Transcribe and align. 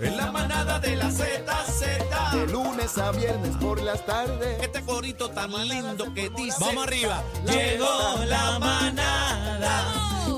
Es 0.00 0.16
la 0.16 0.32
manada 0.32 0.78
de 0.80 0.96
la 0.96 1.10
Z, 1.10 1.64
Z. 1.66 2.30
De 2.36 2.46
lunes 2.48 2.98
a 2.98 3.10
viernes 3.12 3.56
por 3.56 3.80
las 3.80 4.04
tardes. 4.06 4.62
Este 4.62 4.82
corito 4.82 5.30
tan 5.30 5.50
lindo 5.68 6.12
que 6.14 6.30
dice. 6.30 6.56
Vamos 6.60 6.86
arriba. 6.86 7.22
Llegó 7.44 8.24
la 8.26 8.58
manada. 8.58 9.84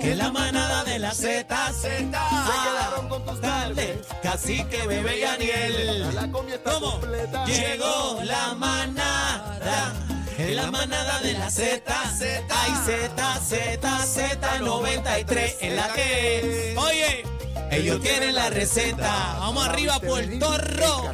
Que 0.00 0.14
la 0.14 0.30
manada 0.30 0.84
de 0.84 0.98
la 0.98 1.12
Z. 1.12 1.72
Z. 1.72 1.72
Se 1.72 2.08
quedaron 2.08 3.08
con 3.08 3.24
tus 3.24 3.40
tardes. 3.40 4.06
Cacique, 4.22 4.86
bebé 4.86 5.20
y 5.20 5.24
Aniel. 5.24 6.14
La 6.14 6.30
comida 6.30 6.58
completa. 6.62 7.44
Llegó 7.44 8.20
la 8.24 8.54
manada. 8.54 10.09
Es 10.50 10.56
la 10.56 10.68
manada 10.68 11.20
de 11.20 11.34
la 11.34 11.48
Z. 11.48 11.80
Z. 12.18 12.44
Ay, 12.50 12.72
Z, 12.84 13.40
Z, 13.40 14.06
Z, 14.06 14.58
93 14.58 15.56
es 15.60 15.72
la 15.76 15.92
que. 15.92 16.74
Oye, 16.76 17.24
ellos 17.70 18.02
tienen 18.02 18.34
la 18.34 18.50
receta. 18.50 19.36
Vamos 19.38 19.68
arriba, 19.68 20.00
Puerto 20.00 20.58
Rico. 20.58 21.12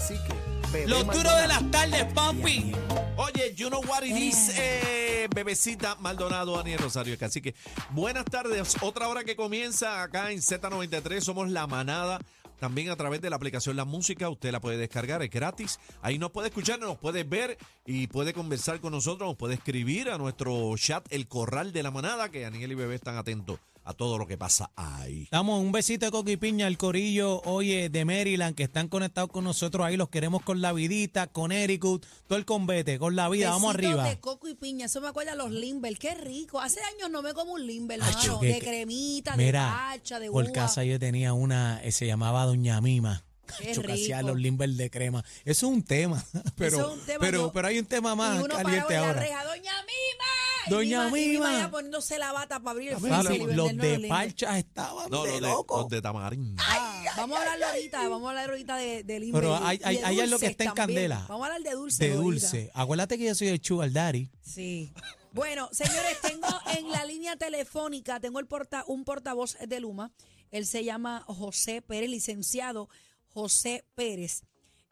Los 0.87 1.07
duros 1.09 1.37
de 1.37 1.49
las 1.49 1.71
tardes, 1.71 2.05
papi. 2.15 2.73
Oye, 3.19 3.55
you 3.55 3.69
know 3.69 3.83
what 3.87 4.03
it 4.05 4.17
is, 4.17 4.53
eh, 4.57 5.29
bebecita 5.35 5.97
Maldonado, 5.97 6.57
Daniel 6.57 6.79
Rosario. 6.79 7.15
Así 7.21 7.43
que 7.43 7.55
buenas 7.91 8.25
tardes. 8.25 8.75
Otra 8.81 9.09
hora 9.09 9.23
que 9.23 9.37
comienza 9.37 10.03
acá 10.03 10.31
en 10.31 10.39
Z93. 10.39 11.21
Somos 11.21 11.51
la 11.51 11.67
manada. 11.67 12.21
También 12.59 12.91
a 12.91 12.97
través 12.97 13.21
de 13.21 13.31
la 13.31 13.37
aplicación 13.37 13.77
La 13.77 13.85
Música, 13.85 14.29
usted 14.29 14.51
la 14.51 14.61
puede 14.61 14.79
descargar, 14.79 15.23
es 15.23 15.31
gratis. 15.31 15.79
Ahí 16.03 16.19
nos 16.19 16.31
puede 16.31 16.49
escuchar, 16.49 16.79
nos 16.81 16.99
puede 16.99 17.25
ver 17.25 17.59
y 17.85 18.07
puede 18.07 18.33
conversar 18.33 18.81
con 18.81 18.93
nosotros, 18.93 19.29
nos 19.29 19.37
puede 19.37 19.55
escribir 19.55 20.11
a 20.11 20.19
nuestro 20.19 20.75
chat 20.77 21.07
El 21.11 21.29
Corral 21.29 21.73
de 21.73 21.83
la 21.83 21.91
Manada, 21.91 22.31
que 22.31 22.41
Daniel 22.41 22.73
y 22.73 22.75
Bebé 22.75 22.95
están 22.95 23.17
atentos 23.17 23.59
a 23.87 23.95
todo 23.95 24.19
lo 24.19 24.27
que 24.27 24.37
pasa 24.37 24.71
ahí. 24.77 25.29
Damos 25.31 25.61
un 25.63 25.71
besito 25.73 26.05
de 26.07 26.11
coco 26.13 26.29
y 26.31 26.37
piña 26.37 26.67
al 26.67 26.77
corillo, 26.77 27.41
oye, 27.45 27.89
de 27.89 28.05
Maryland, 28.05 28.55
que 28.57 28.65
están 28.65 28.89
conectados 28.89 29.31
con 29.31 29.45
nosotros 29.45 29.87
ahí. 29.87 29.97
Los 29.97 30.09
queremos 30.09 30.43
con 30.43 30.61
la 30.61 30.73
vidita, 30.73 31.29
con 31.29 31.53
Ericut, 31.53 32.05
todo 32.27 32.37
el 32.39 32.45
convete, 32.45 32.99
con 32.99 33.15
la 33.17 33.29
vida. 33.29 33.51
Vamos 33.51 33.73
arriba. 33.75 34.09
de 34.09 34.19
coco 34.21 34.49
y 34.49 34.55
piña, 34.55 34.87
eso 34.87 35.01
me 35.01 35.09
acuerda 35.09 35.33
a 35.33 35.37
los 35.37 35.51
Limber, 35.51 35.97
qué 35.99 36.15
rico. 36.17 36.61
Hace 36.61 36.81
años 36.95 37.11
no 37.11 37.23
me 37.23 37.33
como 37.33 37.53
un 37.53 37.67
Limber, 37.67 38.01
que- 38.41 38.47
de 38.47 38.59
cremita, 38.59 39.37
Mira, 39.37 39.65
de 39.93 39.99
pacha, 39.99 40.19
de 40.21 40.31
por 40.31 40.45
uva. 40.45 40.53
casa 40.53 40.83
yo 40.85 40.99
tenía 40.99 41.33
una, 41.33 41.81
eh, 41.85 41.93
se 41.93 42.07
llamaba 42.07 42.45
Doña 42.45 42.81
Mima. 42.81 43.23
Qué 43.61 43.71
Acho, 43.71 43.83
que 43.83 43.93
hacía 43.93 44.19
rico. 44.19 44.31
los 44.31 44.41
limber 44.41 44.69
de 44.71 44.91
crema. 44.91 45.25
Eso 45.45 45.67
es 45.69 45.73
un 45.73 45.85
tema, 45.85 46.25
pero, 46.57 46.81
es 46.81 46.99
un 46.99 47.07
tema, 47.07 47.19
pero, 47.21 47.39
yo- 47.43 47.53
pero 47.53 47.69
hay 47.69 47.79
un 47.79 47.87
tema 47.87 48.17
más 48.17 48.41
y 48.41 48.45
uno 48.45 48.55
caliente 48.57 48.81
parado 48.87 48.91
en 48.91 49.01
la 49.03 49.07
ahora. 49.09 49.21
reja, 49.21 49.45
Doña 49.45 49.73
Mima. 49.83 50.25
Doña 50.69 51.11
Mima. 51.11 51.53
ya 51.59 51.71
poniéndose 51.71 52.19
la 52.19 52.33
bata 52.33 52.59
para 52.61 52.71
abrir 52.73 52.93
el 52.93 52.99
freezer 52.99 53.55
los 53.55 53.77
de 53.77 54.07
parchas 54.09 54.57
estaban 54.59 55.11
No, 55.11 55.23
de 55.25 55.33
los 55.33 55.41
de, 55.41 55.47
loco. 55.49 55.79
los 55.83 55.89
de 55.89 56.03
Tamarín. 56.03 56.57
Ah, 56.59 57.05
vamos 57.17 57.39
a 57.39 57.53
hablar 57.53 57.71
ahorita, 57.71 58.09
vamos 58.09 58.27
a 58.27 58.31
hablar 58.31 58.51
ahorita 58.51 58.77
de, 58.77 59.03
de. 59.05 59.29
Pero 59.33 59.57
hay- 59.57 59.81
hay- 59.85 59.99
hay 59.99 60.21
algo 60.21 60.39
que 60.39 60.47
está 60.47 60.65
en 60.65 60.75
también. 60.75 60.87
candela. 61.09 61.27
Vamos 61.29 61.43
a 61.49 61.55
hablar 61.55 61.63
de 61.71 61.77
dulce. 61.77 62.09
de 62.09 62.15
dulce. 62.17 62.71
Acuérdate 62.75 63.19
que 63.19 63.25
yo 63.25 63.35
soy 63.35 63.49
el 63.49 63.93
daddy. 63.93 64.31
Sí. 64.43 64.93
Bueno, 65.33 65.69
señores, 65.73 66.19
tengo 66.23 66.47
en 66.77 66.91
la 66.91 67.05
línea 67.05 67.37
telefónica, 67.37 68.21
tengo 68.21 68.39
el 68.41 68.47
porta, 68.47 68.85
un 68.87 69.05
portavoz 69.05 69.57
de 69.67 69.81
Luma. 69.81 70.13
Él 70.51 70.65
se 70.67 70.83
llama 70.85 71.25
José 71.27 71.83
Pérez, 71.83 72.09
licenciado 72.09 72.89
José 73.29 73.85
Pérez. 73.95 74.45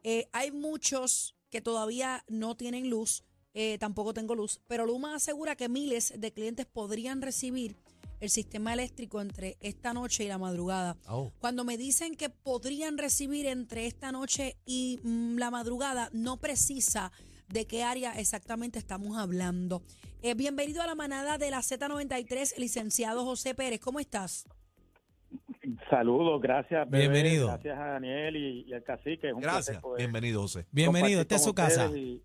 Eh, 0.02 0.28
hay 0.33 0.50
muchos 0.50 1.34
que 1.48 1.62
todavía 1.62 2.25
no 2.28 2.56
tienen 2.56 2.91
luz, 2.91 3.25
eh, 3.55 3.79
tampoco 3.79 4.13
tengo 4.13 4.35
luz, 4.35 4.61
pero 4.67 4.85
Luma 4.85 5.15
asegura 5.15 5.55
que 5.57 5.69
miles 5.69 6.13
de 6.19 6.33
clientes 6.33 6.67
podrían 6.67 7.23
recibir 7.23 7.77
el 8.21 8.31
sistema 8.31 8.73
eléctrico 8.73 9.21
entre 9.21 9.57
esta 9.61 9.93
noche 9.93 10.25
y 10.25 10.29
la 10.29 10.39
madrugada. 10.39 10.97
Oh. 11.09 11.31
Cuando 11.41 11.65
me 11.65 11.77
dicen 11.77 12.15
que 12.17 12.31
podrían 12.31 12.99
recibir 12.99 13.47
entre 13.47 13.87
esta 13.87 14.13
noche 14.13 14.57
y 14.67 14.99
mm, 15.03 15.37
la 15.39 15.51
madrugada, 15.51 16.09
no 16.13 16.39
precisa 16.39 17.13
de 17.49 17.67
qué 17.67 17.83
área 17.83 18.13
exactamente 18.19 18.79
estamos 18.79 19.19
hablando. 19.19 19.83
Eh, 20.23 20.35
bienvenido 20.35 20.81
a 20.83 20.87
la 20.87 20.95
manada 20.95 21.37
de 21.39 21.51
la 21.51 21.59
Z93, 21.59 22.57
licenciado 22.57 23.25
José 23.25 23.55
Pérez. 23.55 23.81
¿Cómo 23.81 24.01
estás? 24.01 24.47
Saludos, 25.91 26.41
gracias. 26.41 26.89
bebé, 26.89 27.09
Bienvenido. 27.09 27.48
Gracias 27.48 27.79
a 27.79 27.85
Daniel 27.85 28.37
y, 28.37 28.64
y 28.69 28.73
al 28.73 28.83
cacique. 28.83 29.29
Es 29.29 29.35
un 29.35 29.41
Gracias. 29.41 29.67
placer 29.67 29.81
poder 29.83 29.98
Bienvenido, 30.01 30.41
José. 30.43 30.67
Bienvenido, 30.70 31.20
esta 31.20 31.37
es 31.37 31.45
su 31.45 31.55
casa. 31.55 31.87
y 31.95 32.23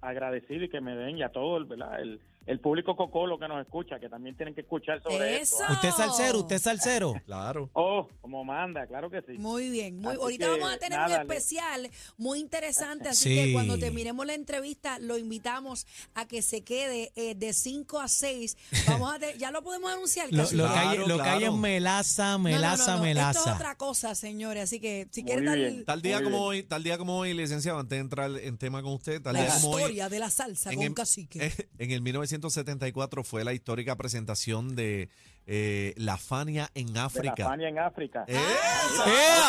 agradecido 0.00 0.64
y 0.64 0.68
que 0.68 0.80
me 0.80 0.94
den 0.94 1.18
y 1.18 1.22
a 1.22 1.30
todo 1.30 1.56
el, 1.58 1.64
¿verdad? 1.64 2.00
el, 2.00 2.20
el 2.46 2.60
público 2.60 2.96
cocolo 2.96 3.38
que 3.38 3.48
nos 3.48 3.60
escucha, 3.64 3.98
que 3.98 4.08
también 4.08 4.36
tienen 4.36 4.54
que 4.54 4.60
escuchar 4.62 5.02
sobre 5.02 5.40
Eso. 5.40 5.58
esto. 5.60 5.72
Usted 5.72 5.88
es 5.88 5.94
salsero, 5.96 6.38
usted 6.40 6.56
es 6.56 6.62
salsero. 6.62 7.14
Claro. 7.26 7.70
Oh, 7.72 8.08
como 8.20 8.44
manda, 8.44 8.86
claro 8.86 9.10
que 9.10 9.20
sí. 9.22 9.32
Muy 9.38 9.68
bien. 9.70 9.96
Muy, 9.98 10.12
Así 10.12 10.20
ahorita 10.22 10.44
que, 10.46 10.50
vamos 10.52 10.72
a 10.74 10.78
tener 10.78 10.98
nada, 10.98 11.16
un 11.16 11.20
especial 11.22 11.90
muy 12.16 12.38
interesante, 12.40 13.08
así 13.08 13.28
Sí. 13.28 13.34
que 13.34 13.52
cuando 13.52 13.78
terminemos 13.78 14.24
la 14.26 14.34
entrevista 14.34 14.98
lo 15.00 15.18
invitamos 15.18 15.86
a 16.14 16.26
que 16.28 16.42
se 16.42 16.62
quede 16.62 17.12
eh, 17.16 17.34
de 17.34 17.52
5 17.52 17.98
a 18.00 18.08
6. 18.08 18.56
Vamos 18.86 19.12
a 19.14 19.18
te- 19.18 19.36
ya 19.38 19.50
lo 19.50 19.62
podemos 19.62 19.92
anunciar. 19.92 20.28
Lo, 20.32 20.48
que 20.48 20.54
hay, 20.62 20.96
Claro, 20.96 21.06
lo 21.08 21.16
que 21.16 21.22
hay 21.28 21.38
claro. 21.40 21.54
es 21.54 21.60
melaza, 21.60 22.32
No, 22.32 22.38
no, 22.38 22.44
melaza, 22.44 22.92
no, 22.96 22.98
no. 22.98 23.04
Esto 23.06 23.08
es 23.10 23.14
melaza. 23.16 23.54
otra 23.54 23.74
cosa, 23.76 24.14
señores. 24.14 24.62
Así 24.64 24.78
que 24.80 25.08
si 25.10 25.22
Muy 25.22 25.32
quieren 25.32 25.54
bien. 25.54 25.84
Tal 25.84 26.00
día 26.02 26.18
como 26.22 26.28
bien. 26.30 26.42
hoy, 26.42 26.62
tal 26.62 26.82
día 26.84 26.96
como 26.98 27.18
hoy, 27.18 27.34
licenciado, 27.34 27.78
antes 27.80 27.96
de 27.96 28.00
entrar 28.00 28.30
en 28.38 28.56
tema 28.58 28.82
con 28.82 28.92
usted, 28.94 29.20
tal 29.20 29.34
la 29.34 29.42
día 29.42 29.54
como 29.54 29.70
hoy, 29.70 29.82
historia 29.82 30.08
de 30.08 30.18
la 30.18 30.30
salsa 30.30 30.70
en 30.70 30.76
con 30.76 30.86
el- 30.86 30.94
cacique. 30.94 31.52
en 31.78 31.90
el 31.90 32.02
1974 32.38 33.24
fue 33.24 33.44
la 33.44 33.52
histórica 33.52 33.96
presentación 33.96 34.74
de 34.76 35.08
eh, 35.46 35.94
la 35.96 36.16
Fania 36.18 36.70
en 36.74 36.86
De 36.88 36.92
la 36.94 37.04
África. 37.06 37.44
Fania 37.44 37.68
en 37.68 37.78
África. 37.78 38.24
¡Eh! 38.28 38.34
¡Eh, 38.36 38.40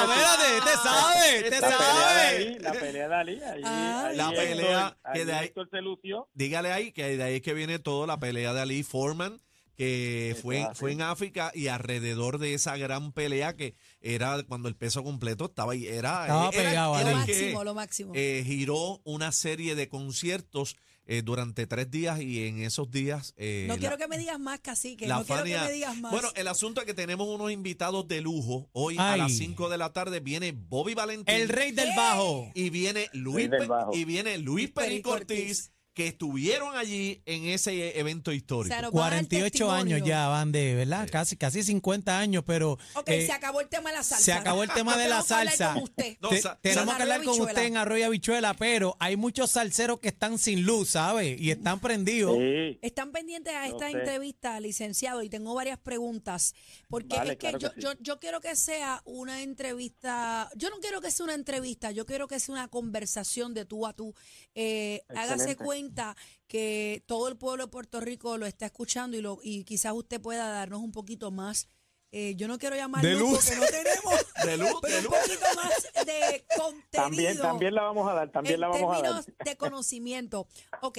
espérate! 0.01 0.61
¡Te 0.63 0.77
sabe! 0.77 1.49
¡Te 1.49 1.61
la 1.61 1.67
pelea 1.67 1.77
de 1.77 1.77
sabe! 1.77 2.27
Ali, 2.47 2.59
la 2.59 2.71
pelea 2.73 3.07
de 3.09 3.15
Ali. 3.15 3.41
Ahí, 3.43 3.61
Ah. 3.65 4.05
ahí 4.07 4.15
La 4.17 4.29
Héctor- 4.29 4.35
pelea 4.45 4.97
que 5.13 5.19
ahí 5.19 5.25
de 5.25 5.33
ahí- 5.33 5.45
Héctor 5.47 5.69
se 5.71 5.81
lució. 5.81 6.29
Dígale 6.33 6.71
ahí 6.71 6.91
que 6.91 7.17
de 7.17 7.23
ahí 7.23 7.35
es 7.35 7.41
que 7.41 7.53
viene 7.53 7.79
todo 7.79 8.05
la 8.07 8.19
pelea 8.19 8.53
de 8.53 8.61
Ali 8.61 8.83
Foreman, 8.83 9.39
que 9.75 10.35
fue, 10.41 10.67
fue 10.73 10.91
en 10.91 11.01
África 11.03 11.51
y 11.53 11.67
alrededor 11.67 12.39
de 12.39 12.55
esa 12.55 12.77
gran 12.77 13.11
pelea 13.11 13.55
que 13.55 13.75
era 14.01 14.41
cuando 14.43 14.69
el 14.69 14.75
peso 14.75 15.03
completo 15.03 15.45
estaba 15.45 15.73
ahí. 15.73 15.87
Era, 15.87 16.21
Estaba 16.23 16.49
era- 16.49 16.69
pegado, 16.69 16.99
era 16.99 17.03
lo 17.11 17.25
que, 17.25 17.31
máximo, 17.33 17.63
lo 17.63 17.73
máximo. 17.75 18.11
eh, 18.15 18.43
giró 18.45 19.01
una 19.03 19.31
serie 19.31 19.75
de 19.75 19.87
conciertos 19.87 20.77
eh, 21.07 21.21
durante 21.23 21.65
tres 21.67 21.89
días 21.89 22.21
y 22.21 22.45
en 22.45 22.59
esos 22.59 22.91
días... 22.91 23.33
eh, 23.37 23.65
no 23.67 23.73
la- 23.75 23.79
quiero 23.79 23.97
que 23.97 24.07
me 24.07 24.17
digas 24.17 24.39
más, 24.39 24.59
cacique. 24.59 25.07
la 25.07 25.19
no 25.19 25.25
quiero 25.25 25.41
Fania- 25.41 25.61
que 25.61 25.67
me 25.67 25.71
digas 25.73 25.97
más. 25.97 26.11
Bueno, 26.11 26.29
el 26.35 26.47
asunto 26.47 26.81
es 26.81 26.85
que 26.87 26.93
tenemos 26.93 27.27
unos 27.27 27.51
invitados 27.51 28.07
de 28.07 28.21
lujo. 28.21 28.69
Hoy 28.73 28.97
a 28.99 29.17
las 29.17 29.31
5 29.33 29.69
de 29.69 29.77
la 29.77 29.93
tarde 29.93 30.19
viene 30.19 30.51
Bobby 30.51 30.93
Valentín. 30.93 31.33
El 31.33 31.49
rey 31.49 31.71
del 31.71 31.89
bajo. 31.95 32.51
y 32.53 32.69
viene 32.69 33.07
Luis 33.13 33.49
Pe- 33.49 33.65
bajo. 33.67 33.91
y 33.95 34.05
viene 34.05 34.37
Luis 34.37 34.69
Peri 34.71 35.01
Peri 35.01 35.15
Ortiz, 35.15 35.71
que 35.97 36.05
estuvieron 36.09 36.77
allí 36.77 37.23
en 37.25 37.45
ese 37.47 37.97
evento 37.99 38.29
O 38.29 38.33
histórico. 38.35 38.71
sea, 38.71 38.83
nos 38.83 38.91
van 38.91 39.01
a 39.13 39.15
dar 39.15 39.25
48 39.27 39.71
años 39.71 40.01
ya 40.05 40.27
van 40.27 40.51
de, 40.51 40.75
¿verdad? 40.75 41.09
Casi, 41.11 41.35
casi 41.35 41.63
50 41.63 42.19
años, 42.19 42.43
pero 42.45 42.73
Ok, 42.93 43.07
eh, 43.09 43.25
se 43.25 43.31
acabó 43.31 43.61
el 43.61 43.67
tema 43.67 43.89
de 43.89 43.95
la 43.97 44.03
salsa. 44.03 44.23
se 44.23 44.31
acabó 44.31 44.61
el 44.61 44.69
tema 44.69 44.95
de 44.95 45.07
la 45.07 45.23
Tenemos 45.23 45.27
que 45.27 45.33
hablar 45.33 45.55
salsa. 45.57 45.73
con 45.73 45.83
usted. 45.83 46.17
No, 46.21 46.29
te- 46.29 46.41
sa- 46.43 46.59
tenemos 46.61 46.95
que 46.95 47.01
hablar 47.01 47.23
con 47.23 47.41
usted 47.41 47.63
en 47.63 47.77
Arroyo 47.77 48.05
Habichuela, 48.05 48.53
pero 48.53 48.95
hay 48.99 49.15
muchos 49.15 49.49
salseros 49.49 49.99
que 49.99 50.09
están 50.09 50.37
sin 50.37 50.61
luz, 50.67 50.89
¿sabe? 50.91 51.35
Y 51.39 51.49
están 51.49 51.79
prendidos. 51.79 52.37
Sí. 52.37 52.77
Están 52.83 53.11
pendientes 53.11 53.53
a 53.55 53.65
esta 53.65 53.89
sé. 53.89 53.97
entrevista, 53.97 54.59
licenciado, 54.59 55.23
y 55.23 55.29
tengo 55.29 55.55
varias 55.55 55.79
preguntas. 55.79 56.53
Porque 56.89 57.15
Vale, 57.15 57.31
es 57.31 57.37
que 57.37 57.49
claro 57.49 57.57
que 57.57 57.63
yo, 57.65 57.71
sí. 57.73 57.81
yo, 57.81 57.93
yo 58.01 58.19
quiero 58.19 58.39
que 58.39 58.55
sea 58.55 59.01
una 59.03 59.41
entrevista. 59.41 60.49
Yo 60.55 60.69
no 60.69 60.77
quiero 60.79 61.01
que 61.01 61.09
sea 61.09 61.23
una 61.23 61.33
entrevista, 61.33 61.89
yo 61.89 62.05
quiero 62.05 62.27
que 62.27 62.39
sea 62.39 62.53
una 62.53 62.67
conversación 62.67 63.55
de 63.55 63.65
tú 63.65 63.87
a 63.87 63.93
tú. 63.93 64.13
Eh, 64.53 65.01
hágase 65.09 65.33
Excelente. 65.51 65.63
Cuenta 65.87 66.15
que 66.47 67.03
todo 67.07 67.27
el 67.29 67.37
pueblo 67.37 67.65
de 67.65 67.71
Puerto 67.71 67.99
Rico 68.01 68.37
lo 68.37 68.45
está 68.45 68.65
escuchando 68.67 69.15
y, 69.17 69.21
lo, 69.21 69.39
y 69.41 69.63
quizás 69.63 69.93
usted 69.93 70.21
pueda 70.21 70.49
darnos 70.49 70.81
un 70.81 70.91
poquito 70.91 71.31
más. 71.31 71.67
eh, 72.11 72.35
yo 72.35 72.47
no 72.47 72.57
quiero 72.57 72.75
llamar 72.75 73.01
De 73.03 73.13
luz 73.15 73.31
luz. 73.31 73.45
porque 73.45 73.55
no 73.59 73.65
tenemos, 73.67 74.25
De 74.45 74.57
luz, 74.57 74.73
pero 74.81 74.93
de 74.93 74.99
un 74.99 75.03
luz. 75.05 75.13
poquito 75.21 75.45
más 75.55 76.05
de 76.05 76.45
contenido 76.57 76.89
También, 76.91 77.37
también 77.37 77.75
la 77.75 77.83
vamos 77.83 78.09
a 78.09 78.13
dar, 78.13 78.31
también 78.31 78.55
en 78.55 78.61
la 78.61 78.67
vamos 78.67 78.91
a 78.97 79.01
dar. 79.01 79.01
términos 79.23 79.25
de 79.45 79.57
conocimiento. 79.57 80.47
Ok, 80.81 80.97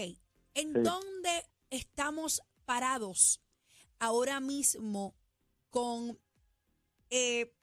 ¿en 0.55 0.73
Sí. 0.75 0.81
dónde 0.83 1.45
estamos 1.71 2.43
parados 2.65 3.41
ahora 3.99 4.41
mismo 4.41 5.15
con 5.71 6.19
eh, 7.11 7.55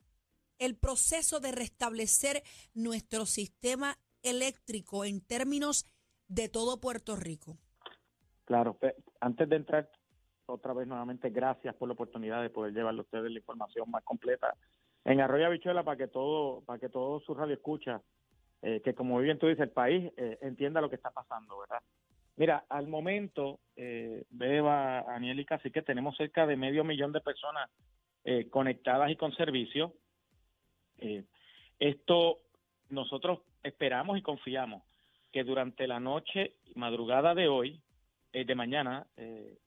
el 0.58 0.76
proceso 0.76 1.38
de 1.40 1.52
restablecer 1.52 2.42
nuestro 2.74 3.26
sistema 3.26 3.98
eléctrico 4.22 5.04
en 5.04 5.20
términos 5.20 5.84
de 6.28 6.48
todo 6.48 6.80
Puerto 6.80 7.16
Rico? 7.16 7.56
Claro, 8.44 8.78
antes 9.20 9.48
de 9.48 9.56
entrar 9.56 9.90
otra 10.46 10.72
vez 10.72 10.86
nuevamente, 10.86 11.30
gracias 11.30 11.74
por 11.74 11.88
la 11.88 11.94
oportunidad 11.94 12.42
de 12.42 12.50
poder 12.50 12.72
llevarle 12.72 13.00
a 13.00 13.02
ustedes 13.02 13.30
la 13.30 13.38
información 13.38 13.90
más 13.90 14.04
completa 14.04 14.54
en 15.04 15.20
Arroyo 15.20 15.46
Habichuela 15.46 15.84
para 15.84 15.96
que 15.96 16.08
todo, 16.08 16.62
para 16.62 16.78
que 16.78 16.88
todo 16.88 17.20
su 17.20 17.34
radio 17.34 17.54
escucha, 17.54 18.02
eh, 18.62 18.80
que 18.84 18.94
como 18.94 19.18
bien 19.18 19.38
tú 19.38 19.46
dices, 19.46 19.62
el 19.62 19.70
país 19.70 20.12
eh, 20.16 20.38
entienda 20.42 20.80
lo 20.80 20.88
que 20.88 20.96
está 20.96 21.10
pasando, 21.10 21.58
¿verdad? 21.58 21.80
Mira, 22.36 22.66
al 22.68 22.86
momento, 22.86 23.60
eh, 23.76 24.24
Beba, 24.28 25.00
Aniel 25.00 25.40
y 25.40 25.46
Cacique, 25.46 25.80
tenemos 25.82 26.16
cerca 26.16 26.46
de 26.46 26.56
medio 26.56 26.84
millón 26.84 27.12
de 27.12 27.22
personas 27.22 27.70
eh, 28.24 28.50
conectadas 28.50 29.10
y 29.10 29.16
con 29.16 29.34
servicio. 29.34 29.94
Eh, 30.98 31.24
esto 31.78 32.40
nosotros 32.90 33.40
esperamos 33.62 34.18
y 34.18 34.22
confiamos 34.22 34.82
que 35.36 35.44
durante 35.44 35.86
la 35.86 36.00
noche 36.00 36.54
y 36.64 36.72
madrugada 36.78 37.34
de 37.34 37.46
hoy, 37.46 37.82
eh, 38.32 38.46
de 38.46 38.54
mañana, 38.54 39.06
eh, 39.18 39.58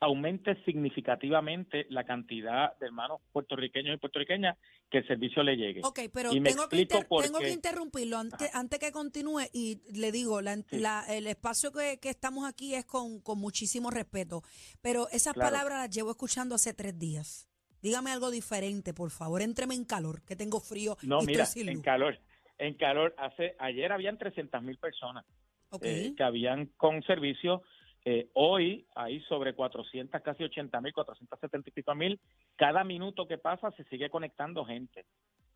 aumente 0.00 0.56
significativamente 0.64 1.84
la 1.90 2.04
cantidad 2.04 2.74
de 2.78 2.86
hermanos 2.86 3.20
puertorriqueños 3.30 3.94
y 3.94 3.98
puertorriqueñas 3.98 4.56
que 4.90 4.98
el 4.98 5.06
servicio 5.06 5.42
le 5.42 5.56
llegue. 5.58 5.82
Ok, 5.84 6.00
pero 6.10 6.32
Y 6.32 6.40
me 6.40 6.48
tengo 6.48 6.66
que, 6.70 6.86
tengo 6.86 7.38
que 7.40 7.50
interrumpirlo 7.50 8.16
antes, 8.16 8.48
antes 8.54 8.78
que 8.78 8.90
continúe 8.90 9.42
y 9.52 9.82
le 9.92 10.12
digo, 10.12 10.40
la- 10.40 10.56
Sí. 10.56 10.78
la- 10.78 11.04
el 11.10 11.26
espacio 11.26 11.72
que, 11.72 11.98
que 12.00 12.08
estamos 12.08 12.48
aquí 12.48 12.74
es 12.74 12.86
con, 12.86 13.20
con 13.20 13.38
muchísimo 13.38 13.90
respeto, 13.90 14.42
pero 14.80 15.10
esas 15.10 15.34
Claro. 15.34 15.50
palabras 15.50 15.78
las 15.80 15.90
llevo 15.94 16.10
escuchando 16.12 16.54
hace 16.54 16.72
tres 16.72 16.98
días. 16.98 17.50
Dígame 17.82 18.12
algo 18.12 18.30
diferente, 18.30 18.94
por 18.94 19.10
favor. 19.10 19.42
Éntreme 19.42 19.74
en 19.74 19.84
calor, 19.84 20.22
que 20.22 20.36
tengo 20.36 20.58
frío 20.60 20.96
No, 21.02 21.22
y 21.22 21.26
mira, 21.26 21.42
estoy 21.44 21.64
sin 21.64 21.68
en 21.72 21.82
calor, 21.82 22.18
en 22.58 22.74
calor, 22.74 23.14
hace 23.18 23.54
ayer 23.58 23.92
habían 23.92 24.18
300 24.18 24.62
mil 24.62 24.78
personas 24.78 25.24
Ok. 25.70 25.82
eh, 25.84 26.14
que 26.16 26.22
habían 26.22 26.66
con 26.76 27.02
servicio. 27.02 27.62
Eh, 28.04 28.28
hoy 28.34 28.86
hay 28.94 29.20
sobre 29.22 29.54
400, 29.54 30.22
casi 30.22 30.44
80 30.44 30.80
mil, 30.80 30.92
470 30.92 31.68
y 31.68 31.72
pico 31.72 31.94
mil. 31.94 32.20
Cada 32.56 32.84
minuto 32.84 33.26
que 33.26 33.38
pasa 33.38 33.70
se 33.72 33.84
sigue 33.84 34.10
conectando 34.10 34.64
gente. 34.64 35.06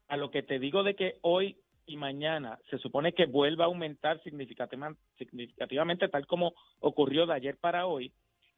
A 0.09 0.17
lo 0.17 0.31
que 0.31 0.43
te 0.43 0.59
digo 0.59 0.83
de 0.83 0.97
que 0.97 1.19
hoy 1.23 1.57
y 1.87 1.97
mañana 1.97 2.59
se 2.69 2.79
supone 2.79 3.13
que 3.13 3.27
vuelva 3.27 3.65
a 3.65 3.69
aumentar 3.69 4.21
significativa- 4.23 4.95
significativamente, 5.17 6.09
tal 6.09 6.27
como 6.27 6.55
ocurrió 6.81 7.27
de 7.27 7.35
ayer 7.35 7.57
para 7.57 7.87
hoy, 7.87 8.13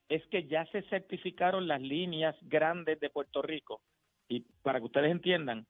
es 0.09 0.27
que 0.27 0.47
ya 0.47 0.67
se 0.67 0.83
certificaron 0.83 1.69
las 1.69 1.81
líneas 1.81 2.37
grandes 2.43 2.99
de 3.01 3.11
Puerto 3.11 3.41
Rico. 3.43 3.83
Y 4.29 4.41
para 4.63 4.79
que 4.81 4.87
ustedes 4.87 5.11
entiendan, 5.11 5.67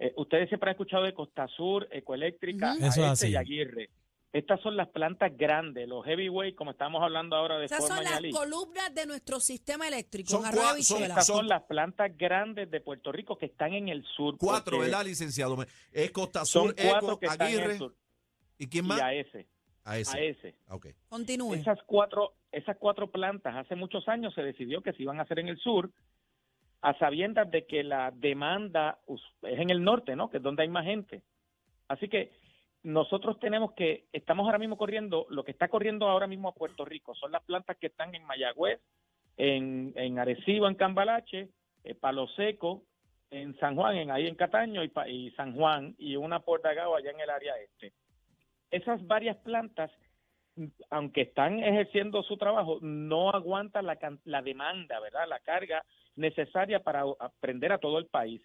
eh, 0.00 0.12
ustedes 0.16 0.48
siempre 0.48 0.70
han 0.70 0.74
escuchado 0.74 1.04
de 1.04 1.14
Costa 1.14 1.46
Sur, 1.48 1.86
Ecoeléctrica, 1.92 2.74
es 2.80 2.98
AES 2.98 3.24
y. 3.30 3.36
Aguirre. 3.36 3.90
Estas 4.32 4.60
son 4.60 4.76
las 4.76 4.88
plantas 4.88 5.36
grandes, 5.36 5.88
los 5.88 6.04
heavyweight, 6.04 6.54
como 6.54 6.70
estamos 6.70 7.02
hablando 7.02 7.34
ahora 7.34 7.58
de 7.58 7.64
Esas 7.66 7.84
son 7.86 8.02
las 8.04 8.20
columnas 8.32 8.94
de 8.94 9.04
nuestro 9.04 9.40
sistema 9.40 9.88
eléctrico. 9.88 10.30
Son 10.30 10.42
en 10.42 10.46
Arroyo 10.46 10.68
cua- 10.76 10.82
son-. 10.84 11.02
Estas 11.02 11.26
son- 11.26 11.36
son 11.38 11.48
las 11.48 11.62
plantas 11.64 12.16
grandes 12.16 12.70
de 12.70 12.80
Puerto 12.80 13.10
Rico 13.10 13.36
que 13.36 13.46
están 13.46 13.72
en 13.74 13.88
el 13.88 14.04
sur. 14.16 14.36
Cuatro, 14.38 14.78
¿verdad, 14.78 15.04
licenciado? 15.04 15.56
Es 15.90 16.10
Costa 16.12 16.44
Son 16.44 16.66
Sur, 16.68 16.76
cuatro 16.76 17.08
Eco, 17.08 17.18
que 17.18 17.26
están 17.26 17.48
en 17.48 17.54
Aguirre. 17.56 17.72
el 17.72 17.78
sur. 17.78 17.94
¿Y 18.58 18.68
quién 18.68 18.84
Y 18.84 18.88
más? 18.88 19.00
AES. 19.00 19.46
A 19.82 19.98
ese. 19.98 20.16
AES. 20.16 20.54
Ok. 20.68 20.86
Continúe. 21.08 21.54
Esas 21.54 21.78
cuatro, 21.86 22.34
esas 22.52 22.76
cuatro 22.76 23.10
plantas, 23.10 23.56
hace 23.56 23.74
muchos 23.74 24.06
años 24.08 24.32
se 24.34 24.42
decidió 24.42 24.80
que 24.82 24.92
se 24.92 25.02
iban 25.02 25.18
a 25.18 25.22
hacer 25.22 25.40
en 25.40 25.48
el 25.48 25.58
sur, 25.58 25.90
a 26.82 26.94
sabiendas 26.98 27.50
de 27.50 27.66
que 27.66 27.82
la 27.82 28.10
demanda 28.10 28.98
es 29.42 29.58
en 29.58 29.70
el 29.70 29.82
norte, 29.82 30.16
¿no? 30.16 30.30
Que 30.30 30.38
es 30.38 30.42
donde 30.42 30.62
hay 30.62 30.68
más 30.68 30.84
gente. 30.84 31.22
Así 31.88 32.08
que 32.08 32.32
nosotros 32.82 33.38
tenemos 33.38 33.72
que, 33.72 34.06
estamos 34.12 34.46
ahora 34.46 34.58
mismo 34.58 34.78
corriendo, 34.78 35.26
lo 35.28 35.44
que 35.44 35.50
está 35.50 35.68
corriendo 35.68 36.08
ahora 36.08 36.26
mismo 36.26 36.48
a 36.48 36.54
Puerto 36.54 36.84
Rico 36.84 37.14
son 37.14 37.32
las 37.32 37.42
plantas 37.44 37.76
que 37.76 37.88
están 37.88 38.14
en 38.14 38.24
Mayagüez, 38.24 38.80
en, 39.36 39.92
en 39.96 40.18
Arecibo, 40.18 40.68
en 40.68 40.74
Cambalache, 40.74 41.48
eh, 41.84 41.94
Palo 41.94 42.26
Seco, 42.28 42.82
en 43.30 43.56
San 43.58 43.76
Juan, 43.76 43.96
en 43.96 44.10
ahí 44.10 44.26
en 44.26 44.34
Cataño 44.34 44.82
y, 44.82 44.92
y 45.08 45.30
San 45.32 45.54
Juan, 45.54 45.94
y 45.98 46.16
una 46.16 46.40
por 46.40 46.62
Dagao 46.62 46.96
allá 46.96 47.10
en 47.10 47.20
el 47.20 47.30
área 47.30 47.54
este. 47.58 47.92
Esas 48.70 49.06
varias 49.06 49.36
plantas 49.38 49.90
aunque 50.90 51.22
están 51.22 51.60
ejerciendo 51.60 52.22
su 52.22 52.36
trabajo, 52.36 52.78
no 52.82 53.30
aguantan 53.30 53.86
la, 53.86 53.98
la 54.24 54.42
demanda, 54.42 55.00
¿verdad? 55.00 55.26
La 55.28 55.40
carga 55.40 55.84
necesaria 56.16 56.82
para 56.82 57.04
aprender 57.18 57.72
a 57.72 57.78
todo 57.78 57.98
el 57.98 58.06
país. 58.06 58.42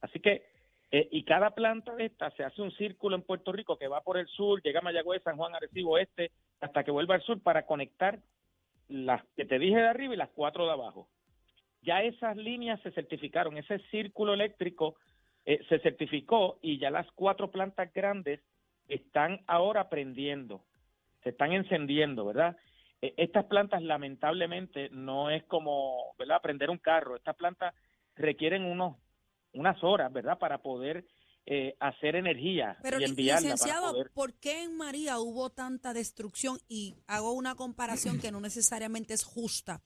Así 0.00 0.20
que, 0.20 0.44
eh, 0.90 1.08
y 1.10 1.24
cada 1.24 1.50
planta 1.50 1.94
de 1.94 2.06
esta 2.06 2.30
se 2.32 2.44
hace 2.44 2.62
un 2.62 2.70
círculo 2.72 3.16
en 3.16 3.22
Puerto 3.22 3.52
Rico 3.52 3.76
que 3.76 3.88
va 3.88 4.02
por 4.02 4.16
el 4.16 4.26
sur, 4.28 4.62
llega 4.62 4.80
a 4.80 4.82
Mayagüez, 4.82 5.22
San 5.22 5.36
Juan, 5.36 5.54
Arecibo, 5.54 5.98
Este, 5.98 6.30
hasta 6.60 6.84
que 6.84 6.90
vuelva 6.90 7.16
al 7.16 7.22
sur 7.22 7.42
para 7.42 7.66
conectar 7.66 8.18
las 8.88 9.22
que 9.36 9.44
te 9.44 9.58
dije 9.58 9.76
de 9.76 9.88
arriba 9.88 10.14
y 10.14 10.16
las 10.16 10.30
cuatro 10.30 10.64
de 10.66 10.72
abajo. 10.72 11.08
Ya 11.82 12.02
esas 12.02 12.36
líneas 12.36 12.80
se 12.82 12.90
certificaron, 12.92 13.58
ese 13.58 13.78
círculo 13.90 14.34
eléctrico 14.34 14.96
eh, 15.44 15.60
se 15.68 15.78
certificó 15.80 16.58
y 16.62 16.78
ya 16.78 16.90
las 16.90 17.10
cuatro 17.12 17.50
plantas 17.50 17.92
grandes 17.92 18.40
están 18.88 19.40
ahora 19.46 19.88
prendiendo 19.88 20.64
se 21.22 21.30
están 21.30 21.52
encendiendo, 21.52 22.24
¿verdad? 22.24 22.56
Eh, 23.02 23.14
Estas 23.16 23.44
plantas 23.46 23.82
lamentablemente 23.82 24.88
no 24.90 25.30
es 25.30 25.44
como, 25.44 26.14
¿verdad? 26.18 26.40
Prender 26.42 26.70
un 26.70 26.78
carro. 26.78 27.16
Estas 27.16 27.36
plantas 27.36 27.74
requieren 28.16 28.64
unos 28.64 28.96
unas 29.52 29.82
horas, 29.82 30.12
¿verdad? 30.12 30.38
Para 30.38 30.58
poder 30.58 31.06
eh, 31.46 31.74
hacer 31.80 32.14
energía 32.16 32.76
Pero, 32.82 33.00
y 33.00 33.04
enviarla 33.04 33.40
licenciado, 33.40 33.92
poder. 33.92 34.10
¿por 34.12 34.34
qué 34.34 34.64
en 34.64 34.76
María 34.76 35.18
hubo 35.18 35.50
tanta 35.50 35.94
destrucción? 35.94 36.58
Y 36.68 36.96
hago 37.06 37.32
una 37.32 37.54
comparación 37.54 38.20
que 38.20 38.30
no 38.30 38.40
necesariamente 38.40 39.14
es 39.14 39.24
justa. 39.24 39.80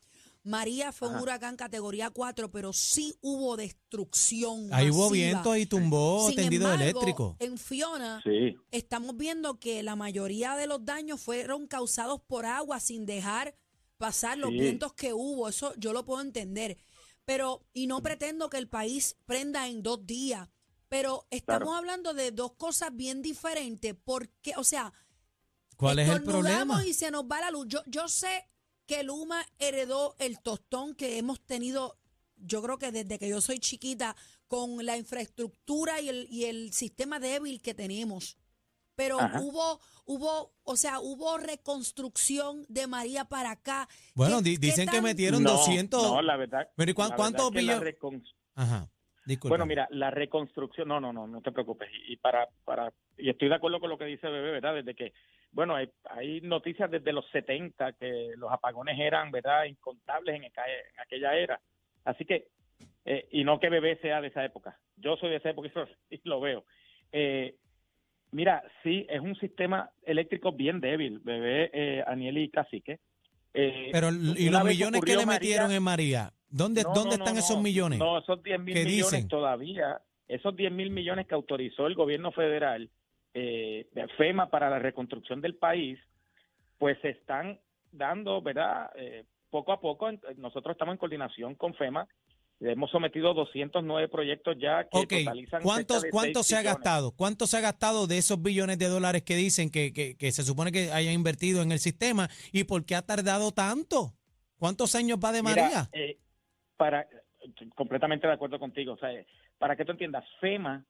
María 0.44 0.91
fue 0.91 1.09
un 1.09 1.17
huracán 1.21 1.55
categoría 1.56 2.11
4, 2.11 2.50
pero 2.50 2.73
sí 2.73 3.15
hubo 3.21 3.56
destrucción. 3.56 4.69
Ahí 4.73 4.91
hubo 4.91 5.09
viento 5.11 5.55
y 5.56 5.67
tumbó 5.67 6.27
Sin 6.27 6.37
tendido 6.37 6.65
embargo, 6.65 6.83
eléctrico. 6.83 7.37
En 7.39 7.59
Fiona 7.59 8.21
Sí, 8.25 8.56
estamos 8.73 9.17
viendo 9.17 9.61
que 9.61 9.83
la 9.85 9.94
mayoría 9.94 10.56
de 10.56 10.67
los 10.67 10.85
daños 10.85 11.21
fueron 11.21 11.69
causados 11.69 12.21
por 12.27 12.44
agua 12.44 12.81
sin 12.81 13.06
dejar 13.06 13.55
pasar 13.99 14.37
los 14.39 14.50
Sí. 14.50 14.59
vientos 14.59 14.93
que 14.94 15.12
hubo. 15.12 15.49
Eso 15.49 15.75
yo 15.77 15.93
lo 15.93 16.05
puedo 16.05 16.21
entender. 16.21 16.77
Pero, 17.25 17.65
y 17.73 17.87
no 17.87 18.03
pretendo 18.03 18.50
que 18.50 18.59
el 18.59 18.69
país 18.69 19.17
prenda 19.27 19.69
en 19.69 19.81
dos 19.85 20.05
días, 20.06 20.49
pero 20.88 21.29
estamos 21.31 21.69
Claro. 21.69 21.77
hablando 21.79 22.15
de 22.15 22.33
dos 22.33 22.55
cosas 22.56 22.91
bien 22.93 23.23
diferentes. 23.23 23.95
Porque, 24.03 24.55
o 24.56 24.65
sea, 24.65 24.93
¿Cuál 25.77 26.00
es 26.00 26.09
el 26.09 26.25
problema? 26.25 26.85
y 26.85 26.95
se 26.95 27.12
nos 27.12 27.25
va 27.25 27.41
la 27.41 27.53
luz. 27.53 27.67
Yo, 27.69 27.81
yo 27.87 28.09
sé 28.09 28.49
que 28.87 29.02
Luma 29.02 29.44
heredó 29.58 30.14
el 30.19 30.40
tostón 30.40 30.94
que 30.94 31.19
hemos 31.19 31.40
tenido, 31.40 31.96
yo 32.37 32.62
creo 32.62 32.79
que 32.79 32.93
desde 32.93 33.19
que 33.19 33.29
yo 33.29 33.40
soy 33.40 33.58
chiquita, 33.58 34.17
con 34.49 34.84
la 34.84 34.96
infraestructura 34.96 36.00
y 36.00 36.08
el, 36.08 36.26
y 36.31 36.44
el 36.44 36.73
sistema 36.73 37.19
débil 37.20 37.62
que 37.62 37.75
tenemos. 37.75 38.37
Pero 38.94 39.19
Ajá. 39.19 39.40
hubo, 39.40 39.81
hubo, 40.05 40.52
o 40.64 40.76
sea, 40.76 41.00
hubo 41.00 41.38
reconstrucción 41.87 42.64
de 42.69 42.87
María 42.87 43.25
para 43.25 43.50
acá. 43.52 43.88
Bueno, 44.14 44.38
¿Qué- 44.38 44.50
di- 44.50 44.55
qué 44.56 44.67
dicen 44.67 44.88
que 44.88 45.00
metieron 45.00 45.43
no, 45.43 45.52
200. 45.52 46.02
No, 46.02 46.23
la 46.23 46.37
verdad. 46.37 46.69
Pero 46.76 46.90
¿y 46.90 46.94
cuán- 46.94 47.11
la 47.11 47.17
cuántos 47.17 47.50
verdad 47.52 47.61
es 47.61 47.61
que 47.61 47.67
la 47.67 47.78
billones? 47.81 47.99
recon- 48.00 48.35
Ajá. 48.55 48.88
Disculpa. 49.25 49.52
Bueno, 49.52 49.67
mira, 49.67 49.87
la 49.93 50.11
reconstrucción, 50.11 50.88
no, 50.88 51.00
no, 51.00 51.12
no, 51.12 51.26
no 51.28 51.40
te 51.40 51.52
preocupes. 51.52 51.88
Y, 52.08 52.14
y 52.14 52.16
para, 52.16 52.49
para, 52.64 52.92
y 53.16 53.30
estoy 53.30 53.49
de 53.49 53.54
acuerdo 53.54 53.78
con 53.80 53.88
lo 53.88 53.97
que 53.97 54.04
dice 54.04 54.26
Bebé, 54.28 54.50
¿verdad? 54.50 54.75
Desde 54.75 54.95
que, 54.97 55.12
bueno, 55.52 55.76
hay, 55.76 55.88
hay 56.11 56.40
noticias 56.40 56.90
desde 56.90 57.12
los 57.12 57.25
70 57.30 57.92
que 57.92 58.30
los 58.37 58.50
apagones 58.50 58.99
eran, 58.99 59.30
¿verdad? 59.30 59.64
Incontables 59.64 60.35
en, 60.37 60.44
eca- 60.44 60.64
en 60.66 61.00
aquella 61.00 61.35
era. 61.37 61.61
Así 62.04 62.25
que, 62.25 62.49
eh, 63.04 63.28
y 63.30 63.44
no 63.44 63.61
que 63.61 63.68
Bebé 63.68 63.97
sea 64.00 64.21
de 64.21 64.28
esa 64.28 64.44
época. 64.44 64.78
Yo 64.97 65.16
soy 65.16 65.30
de 65.30 65.37
esa 65.37 65.50
época 65.50 65.71
y 66.11 66.21
lo, 66.28 66.40
veo. 66.40 66.64
Eh, 67.12 67.54
mira, 68.30 68.62
sí, 68.82 69.06
es 69.09 69.21
un 69.21 69.37
sistema 69.37 69.90
eléctrico 70.02 70.52
bien 70.52 70.80
débil, 70.80 71.18
Bebé, 71.21 71.71
eh, 71.73 72.04
Aniel 72.06 72.38
y 72.38 72.49
Cacique. 72.50 72.99
Eh, 73.54 73.90
Pero, 73.92 74.09
¿y 74.11 74.49
los 74.49 74.64
millones 74.64 75.02
que 75.02 75.14
le 75.16 75.26
María- 75.26 75.38
metieron 75.40 75.73
en 75.73 75.82
María? 75.82 76.32
¿Dónde, 76.49 76.82
no, 76.82 76.92
¿dónde 76.94 77.18
no, 77.18 77.25
están 77.25 77.35
no, 77.35 77.40
esos 77.40 77.62
millones? 77.62 77.99
No, 77.99 78.18
esos 78.18 78.42
10 78.42 78.61
mil 78.61 78.75
¿Qué 78.75 78.85
millones 78.85 79.11
dicen? 79.12 79.28
todavía, 79.28 80.00
esos 80.28 80.54
10 80.56 80.73
mil 80.73 80.90
millones 80.90 81.26
que 81.26 81.35
autorizó 81.35 81.87
el 81.87 81.94
gobierno 81.94 82.32
federal, 82.32 82.88
eh, 83.35 83.89
de 83.93 84.09
FEMA 84.09 84.51
para 84.51 84.71
la 84.71 84.79
reconstrucción 84.79 85.41
del 85.41 85.57
país, 85.57 85.99
pues 86.79 86.99
se 87.01 87.11
están 87.11 87.59
dando, 87.91 88.43
¿verdad? 88.43 88.91
Eh, 88.97 89.25
poco 89.51 89.73
a 89.73 89.81
poco, 89.81 90.11
nosotros 90.37 90.75
estamos 90.75 90.95
en 90.95 90.99
coordinación 90.99 91.55
con 91.55 91.75
FEMA, 91.75 92.07
hemos 92.61 92.91
sometido 92.91 93.35
209 93.35 94.09
proyectos 94.09 94.57
ya 94.59 94.85
que 94.85 95.01
Ok, 95.01 95.12
totalizan 95.19 95.62
¿cuántos, 95.62 95.97
cerca 96.01 96.07
de 96.07 96.11
¿cuánto 96.11 96.43
6 96.43 96.47
se 96.47 96.57
ha 96.57 96.62
gastado? 96.62 97.12
¿Cuánto 97.12 97.47
se 97.47 97.57
ha 97.57 97.61
gastado 97.61 98.07
de 98.07 98.19
esos 98.19 98.41
billones 98.41 98.79
de 98.79 98.89
dólares 98.89 99.23
que 99.23 99.35
dicen 99.37 99.71
que, 99.71 99.93
que, 99.93 100.17
que 100.17 100.33
se 100.33 100.43
supone 100.43 100.71
que 100.71 100.93
haya 100.93 101.12
invertido 101.12 101.62
en 101.62 101.73
el 101.73 101.81
sistema? 101.81 102.29
¿Y 102.53 102.65
por 102.65 102.85
qué 102.85 102.95
ha 102.95 103.03
tardado 103.03 103.53
tanto? 103.53 104.15
¿Cuántos 104.59 104.95
años 104.95 105.19
va 105.23 105.33
de 105.33 105.43
Mira, 105.43 105.62
María? 105.62 105.91
eh, 105.93 106.19
para 106.77 107.07
completamente 107.75 108.27
de 108.27 108.33
acuerdo 108.33 108.59
contigo. 108.59 108.93
O 108.93 108.97
sea, 108.97 109.12
eh, 109.12 109.27
para 109.59 109.77
que 109.77 109.85
tú 109.85 109.93
entiendas, 109.93 110.25
FEMA, 110.41 110.85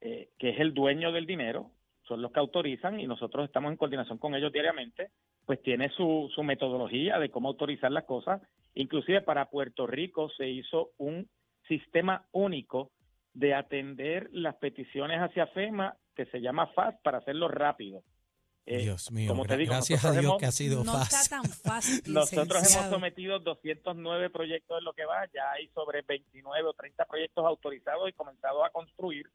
eh, 0.00 0.30
que 0.38 0.50
es 0.50 0.60
el 0.60 0.74
dueño 0.74 1.12
del 1.12 1.26
dinero, 1.26 1.70
son 2.06 2.20
los 2.22 2.32
que 2.32 2.40
autorizan 2.40 3.00
y 3.00 3.06
nosotros 3.06 3.44
estamos 3.46 3.70
en 3.70 3.76
coordinación 3.76 4.18
con 4.18 4.34
ellos 4.34 4.52
diariamente, 4.52 5.10
pues 5.46 5.62
tiene 5.62 5.88
su, 5.90 6.30
su 6.34 6.42
metodología 6.42 7.18
de 7.18 7.30
cómo 7.30 7.48
autorizar 7.48 7.90
las 7.92 8.04
cosas. 8.04 8.40
Inclusive 8.74 9.22
para 9.22 9.50
Puerto 9.50 9.86
Rico 9.86 10.28
se 10.36 10.48
hizo 10.48 10.90
un 10.98 11.28
sistema 11.68 12.26
único 12.32 12.90
de 13.32 13.54
atender 13.54 14.28
las 14.32 14.54
peticiones 14.56 15.18
hacia 15.20 15.46
FEMA 15.48 15.96
que 16.14 16.26
se 16.26 16.40
llama 16.40 16.66
FAST 16.68 17.02
para 17.02 17.18
hacerlo 17.18 17.48
rápido. 17.48 18.02
Eh, 18.66 18.78
Dios 18.78 19.10
mío, 19.12 19.28
como 19.28 19.44
te 19.44 19.54
gra- 19.54 19.58
digo, 19.58 19.72
gracias 19.72 20.04
a 20.04 20.08
nosotros 20.08 20.22
Dios 20.22 20.30
hemos- 20.30 20.40
que 20.40 20.46
ha 20.46 20.50
sido 20.52 20.84
no 20.84 20.92
fácil. 20.92 21.18
está 21.18 21.36
tan 21.36 21.44
fácil. 21.50 22.02
Nosotros 22.14 22.74
hemos 22.76 22.90
sometido 22.90 23.38
209 23.40 24.30
proyectos 24.30 24.78
en 24.78 24.84
lo 24.84 24.92
que 24.94 25.04
va, 25.04 25.26
ya 25.34 25.50
hay 25.52 25.68
sobre 25.68 26.00
29 26.02 26.68
o 26.68 26.72
30 26.72 27.04
proyectos 27.04 27.44
autorizados 27.44 28.08
y 28.08 28.12
comenzados 28.14 28.64
a 28.64 28.70
construir, 28.70 29.26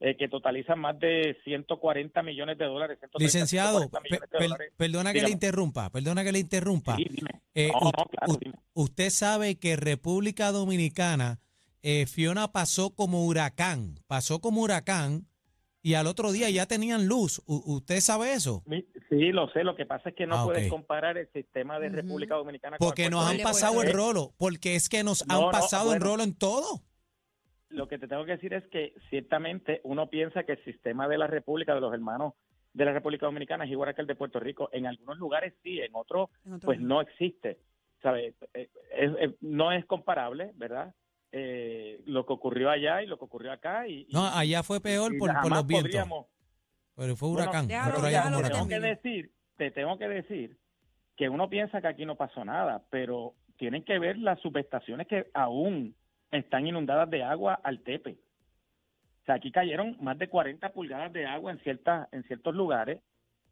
eh, 0.00 0.16
que 0.16 0.28
totalizan 0.28 0.78
más 0.78 0.98
de 0.98 1.36
140 1.44 2.22
millones 2.22 2.56
de 2.58 2.64
dólares. 2.66 2.98
130, 3.00 3.18
Licenciado, 3.24 3.78
140 3.80 3.98
pe- 4.00 4.02
millones 4.04 4.30
de 4.30 4.38
per- 4.38 4.48
dólares. 4.48 4.72
perdona 4.76 5.12
que 5.12 5.22
le 5.22 5.30
interrumpa, 5.30 5.90
perdona 5.90 6.22
que 6.24 6.32
le 6.32 6.38
interrumpa. 6.38 6.96
Sí, 6.96 7.06
dime. 7.10 7.30
Eh, 7.54 7.68
No, 7.72 7.78
u- 7.88 7.92
no, 7.96 8.04
claro, 8.06 8.32
u- 8.32 8.38
dime. 8.40 8.54
usted 8.74 9.10
sabe 9.10 9.58
que 9.58 9.76
República 9.76 10.52
Dominicana, 10.52 11.40
eh, 11.82 12.06
Fiona 12.06 12.52
pasó 12.52 12.94
como 12.94 13.26
huracán, 13.26 13.96
pasó 14.06 14.40
como 14.40 14.60
huracán 14.62 15.26
y 15.82 15.94
al 15.94 16.06
otro 16.06 16.32
día 16.32 16.50
ya 16.50 16.66
tenían 16.66 17.06
luz. 17.06 17.40
U- 17.46 17.62
¿Usted 17.66 18.00
sabe 18.00 18.32
eso? 18.34 18.62
Sí, 19.08 19.32
lo 19.32 19.48
sé. 19.52 19.64
Lo 19.64 19.74
que 19.74 19.86
pasa 19.86 20.10
es 20.10 20.14
que 20.14 20.26
no 20.26 20.36
Ah, 20.40 20.44
puedes 20.44 20.68
comparar 20.68 21.16
el 21.16 21.28
sistema 21.32 21.78
de. 21.80 21.88
República 21.88 22.34
Dominicana 22.34 22.76
con 22.78 22.86
Porque 22.86 23.08
nos 23.10 23.26
han 23.26 23.38
pasado 23.38 23.82
el 23.82 23.92
rolo, 23.92 24.34
porque 24.36 24.76
es 24.76 24.88
que 24.88 25.02
nos 25.02 25.26
No, 25.26 25.34
han 25.34 25.40
no, 25.42 25.50
pasado 25.50 25.92
el 25.94 26.00
rolo 26.00 26.22
en 26.24 26.34
todo. 26.34 26.82
Lo 27.70 27.86
que 27.88 27.98
te 27.98 28.08
tengo 28.08 28.24
que 28.24 28.32
decir 28.32 28.54
es 28.54 28.66
que 28.68 28.94
ciertamente 29.10 29.80
uno 29.84 30.08
piensa 30.08 30.44
que 30.44 30.52
el 30.52 30.64
sistema 30.64 31.06
de 31.08 31.18
la 31.18 31.26
República, 31.26 31.74
de 31.74 31.80
los 31.80 31.92
hermanos 31.92 32.34
de 32.72 32.84
la 32.84 32.92
República 32.92 33.26
Dominicana 33.26 33.64
es 33.64 33.70
igual 33.70 33.94
que 33.94 34.00
el 34.02 34.06
de 34.06 34.14
Puerto 34.14 34.38
Rico. 34.40 34.68
En 34.72 34.86
algunos 34.86 35.18
lugares 35.18 35.54
sí, 35.62 35.80
en 35.80 35.94
otros 35.94 36.30
En 36.46 36.54
otro 36.54 36.66
pues 36.66 36.78
lugar. 36.78 36.88
no 36.88 37.00
existe. 37.00 37.58
¿Sabe? 38.02 38.34
Eh, 38.54 38.68
es- 38.96 39.34
no 39.40 39.72
es 39.72 39.84
comparable, 39.86 40.52
¿verdad? 40.54 40.94
Eh, 41.32 42.00
lo 42.06 42.24
que 42.24 42.32
ocurrió 42.32 42.70
allá 42.70 43.02
y 43.02 43.06
lo 43.06 43.18
que 43.18 43.24
ocurrió 43.24 43.52
acá. 43.52 43.86
Y, 43.88 44.06
No, 44.12 44.24
allá 44.26 44.62
fue 44.62 44.80
peor 44.80 45.14
y 45.14 45.18
por, 45.18 45.28
los 45.34 45.66
vientos. 45.66 45.90
podríamos- 45.90 46.26
Pero 46.96 47.16
fue 47.16 47.28
Bueno, 47.28 47.42
huracán. 47.44 47.66
déjalo, 47.66 48.00
déjalo 48.00 48.42
te 48.42 48.50
tengo 48.50 48.68
que 48.68 48.80
decir, 48.80 49.32
te 49.56 49.70
tengo 49.72 49.98
que 49.98 50.08
decir 50.08 50.56
que 51.16 51.28
uno 51.28 51.48
piensa 51.50 51.80
que 51.80 51.88
aquí 51.88 52.06
no 52.06 52.16
pasó 52.16 52.44
nada, 52.44 52.84
pero 52.90 53.34
tienen 53.56 53.82
que 53.84 53.98
ver 53.98 54.16
las 54.18 54.38
subestaciones 54.40 55.06
que 55.08 55.26
aún 55.34 55.94
están 56.30 56.66
inundadas 56.66 57.08
de 57.10 57.22
agua 57.22 57.60
al 57.62 57.80
tepe. 57.82 58.18
O 59.22 59.24
sea, 59.26 59.36
aquí 59.36 59.50
cayeron 59.52 59.96
más 60.00 60.18
de 60.18 60.28
40 60.28 60.72
pulgadas 60.72 61.12
de 61.12 61.26
agua 61.26 61.52
en 61.52 61.58
ciertas 61.60 62.08
en 62.12 62.22
ciertos 62.24 62.54
lugares. 62.54 63.00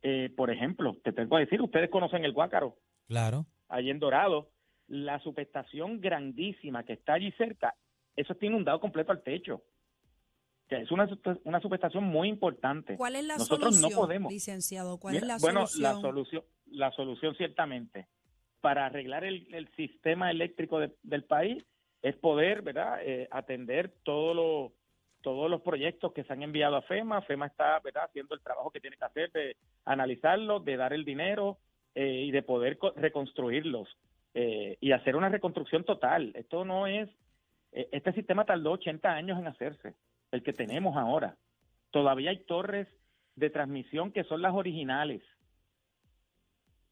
Eh, 0.02 0.30
por 0.36 0.50
ejemplo, 0.50 0.96
te 1.02 1.12
tengo 1.12 1.36
que 1.36 1.44
decir, 1.44 1.60
ustedes 1.60 1.90
conocen 1.90 2.24
el 2.24 2.32
Guácaro, 2.32 2.76
Claro. 3.08 3.46
allí 3.68 3.90
en 3.90 3.98
Dorado, 3.98 4.50
la 4.88 5.18
subestación 5.20 6.00
grandísima 6.00 6.84
que 6.84 6.92
está 6.92 7.14
allí 7.14 7.32
cerca, 7.32 7.74
eso 8.14 8.32
está 8.34 8.46
inundado 8.46 8.78
completo 8.80 9.10
al 9.12 9.22
techo. 9.22 9.56
O 9.56 10.68
sea, 10.68 10.78
es 10.80 10.90
una, 10.90 11.08
una 11.44 11.60
subestación 11.60 12.04
muy 12.04 12.28
importante. 12.28 12.96
¿Cuál 12.96 13.16
es 13.16 13.24
la 13.24 13.36
Nosotros 13.36 13.74
no 13.76 13.80
solución, 13.88 14.00
podemos. 14.00 14.32
licenciado? 14.32 14.98
¿Cuál 14.98 15.14
Mira, 15.14 15.24
es 15.24 15.28
la 15.28 15.38
bueno, 15.38 15.66
solución? 15.66 15.82
la 15.94 16.00
solución, 16.00 16.44
la 16.66 16.92
solución 16.92 17.34
ciertamente 17.36 18.06
para 18.60 18.86
arreglar 18.86 19.24
el, 19.24 19.52
el 19.54 19.68
sistema 19.76 20.30
eléctrico 20.30 20.78
de- 20.80 20.94
del 21.02 21.24
país 21.24 21.64
es 22.08 22.16
poder, 22.16 22.62
¿verdad? 22.62 23.00
Eh, 23.02 23.28
atender 23.30 23.92
todos 24.02 24.34
los 24.34 24.72
todos 25.22 25.50
los 25.50 25.60
proyectos 25.62 26.12
que 26.12 26.22
se 26.22 26.32
han 26.32 26.42
enviado 26.42 26.76
a 26.76 26.82
FEMA. 26.82 27.20
FEMA 27.22 27.46
está, 27.46 27.80
¿verdad? 27.80 28.04
Haciendo 28.04 28.34
el 28.36 28.40
trabajo 28.42 28.70
que 28.70 28.80
tiene 28.80 28.96
que 28.96 29.04
hacer 29.04 29.32
de 29.32 29.56
analizarlos, 29.84 30.64
de 30.64 30.76
dar 30.76 30.92
el 30.92 31.04
dinero 31.04 31.58
eh, 31.96 32.22
y 32.26 32.30
de 32.30 32.42
poder 32.44 32.78
co- 32.78 32.92
reconstruirlos 32.94 33.88
eh, 34.34 34.76
y 34.80 34.92
hacer 34.92 35.16
una 35.16 35.28
reconstrucción 35.28 35.82
total. 35.82 36.30
Esto 36.36 36.64
no 36.64 36.86
es, 36.86 37.08
eh, 37.72 37.88
este 37.90 38.12
sistema 38.12 38.44
tardó 38.44 38.70
80 38.72 39.10
años 39.10 39.36
en 39.40 39.48
hacerse, 39.48 39.94
el 40.30 40.44
que 40.44 40.52
tenemos 40.52 40.96
ahora. 40.96 41.36
Todavía 41.90 42.30
hay 42.30 42.44
torres 42.44 42.86
de 43.34 43.50
transmisión 43.50 44.12
que 44.12 44.22
son 44.24 44.42
las 44.42 44.54
originales. 44.54 45.22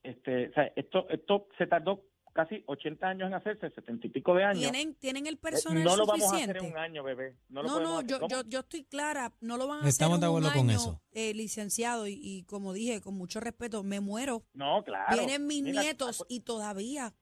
Este, 0.02 0.50
esto, 0.75 1.06
esto 1.09 1.47
se 1.56 1.66
tardó 1.68 2.02
casi 2.34 2.62
80 2.66 3.06
años 3.08 3.28
en 3.28 3.34
hacerse, 3.34 3.70
70 3.70 4.06
y 4.06 4.10
pico 4.10 4.34
de 4.34 4.44
años. 4.44 4.60
¿Tienen, 4.60 4.94
¿Tienen 4.96 5.26
el 5.26 5.34
Eh, 5.34 5.38
personal 5.38 5.82
no 5.84 5.96
lo 5.96 6.04
vamos 6.04 6.24
a 6.24 6.28
suficiente? 6.28 6.58
hacer 6.58 6.64
en 6.68 6.72
un 6.72 6.78
año, 6.78 7.02
bebé. 7.02 7.36
No, 7.48 7.62
lo 7.62 7.68
No, 7.68 7.80
no, 7.80 7.98
hacer. 8.00 8.06
yo, 8.08 8.28
yo, 8.28 8.42
yo 8.46 8.58
estoy 8.60 8.84
clara, 8.84 9.32
no 9.40 9.56
lo 9.56 9.66
van 9.68 9.84
a 9.84 9.88
Estamos 9.88 10.18
hacer 10.18 10.20
de 10.20 10.26
en 10.26 10.32
un 10.36 10.44
acuerdo 10.44 10.58
con 10.60 10.68
año, 10.70 10.78
eso. 10.78 11.00
eh, 11.12 11.32
licenciado, 11.32 12.06
y, 12.06 12.18
y 12.20 12.42
como 12.42 12.72
dije, 12.74 13.00
con 13.00 13.14
mucho 13.14 13.40
respeto, 13.40 13.82
me 13.82 14.00
muero. 14.00 14.44
No, 14.52 14.82
claro. 14.84 15.16
Vienen 15.16 15.46
mis 15.46 15.62
Mira, 15.62 15.80
nietos 15.82 16.24
y 16.28 16.40
todavía 16.40 17.14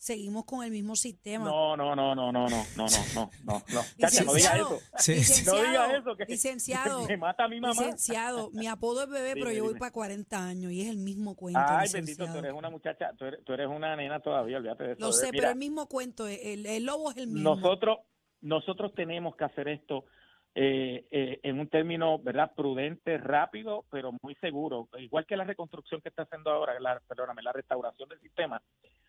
seguimos 0.00 0.46
con 0.46 0.64
el 0.64 0.70
mismo 0.70 0.96
sistema. 0.96 1.44
No, 1.44 1.76
no, 1.76 1.94
no, 1.94 2.14
no, 2.14 2.32
no, 2.32 2.48
no, 2.48 2.48
no, 2.48 2.64
no, 2.76 2.86
no, 3.14 3.30
no, 3.44 3.62
no. 3.74 3.82
Chacha, 3.98 4.24
no 4.24 4.32
diga 4.32 4.54
Licenciado, 4.56 4.76
eso. 4.76 4.84
Sí, 4.96 5.14
licenciado, 5.14 5.56
No 5.62 5.68
diga 5.68 5.96
eso, 5.98 6.16
que 6.16 6.24
licenciado, 6.24 7.04
me 7.08 7.16
mata 7.18 7.44
a 7.44 7.48
mi 7.48 7.60
mamá. 7.60 7.74
licenciado, 7.74 8.50
mi 8.52 8.66
apodo 8.66 9.02
es 9.04 9.10
bebé, 9.10 9.28
Dime, 9.34 9.40
pero 9.46 9.52
yo 9.54 9.62
voy 9.64 9.74
dime. 9.74 9.80
para 9.80 9.92
40 9.92 10.42
años 10.42 10.72
y 10.72 10.80
es 10.80 10.88
el 10.88 10.96
mismo 10.96 11.36
cuento, 11.36 11.60
Ay, 11.62 11.82
licenciado. 11.82 12.06
bendito, 12.06 12.32
tú 12.32 12.38
eres 12.46 12.58
una 12.58 12.70
muchacha, 12.70 13.10
tú 13.18 13.24
eres, 13.26 13.44
tú 13.44 13.52
eres 13.52 13.68
una 13.68 13.94
nena 13.94 14.20
todavía, 14.20 14.56
olvídate 14.56 14.84
de 14.84 14.92
eso. 14.92 15.00
Lo 15.02 15.12
sé, 15.12 15.26
Mira, 15.32 15.42
pero 15.42 15.50
el 15.52 15.58
mismo 15.58 15.86
cuento, 15.86 16.26
el, 16.26 16.64
el 16.64 16.84
lobo 16.86 17.10
es 17.10 17.18
el 17.18 17.26
mismo. 17.26 17.54
nosotros, 17.54 17.98
nosotros 18.40 18.94
tenemos 18.94 19.36
que 19.36 19.44
hacer 19.44 19.68
esto 19.68 20.06
eh, 20.54 21.06
eh, 21.10 21.40
en 21.42 21.60
un 21.60 21.68
término, 21.68 22.18
¿verdad? 22.18 22.52
Prudente, 22.56 23.18
rápido, 23.18 23.84
pero 23.90 24.12
muy 24.22 24.34
seguro. 24.36 24.88
Igual 24.98 25.26
que 25.26 25.36
la 25.36 25.44
reconstrucción 25.44 26.00
que 26.00 26.08
está 26.08 26.22
haciendo 26.22 26.50
ahora, 26.50 26.78
la, 26.80 27.00
perdóname, 27.08 27.42
la 27.42 27.52
restauración 27.52 28.08
del 28.08 28.20
sistema, 28.20 28.60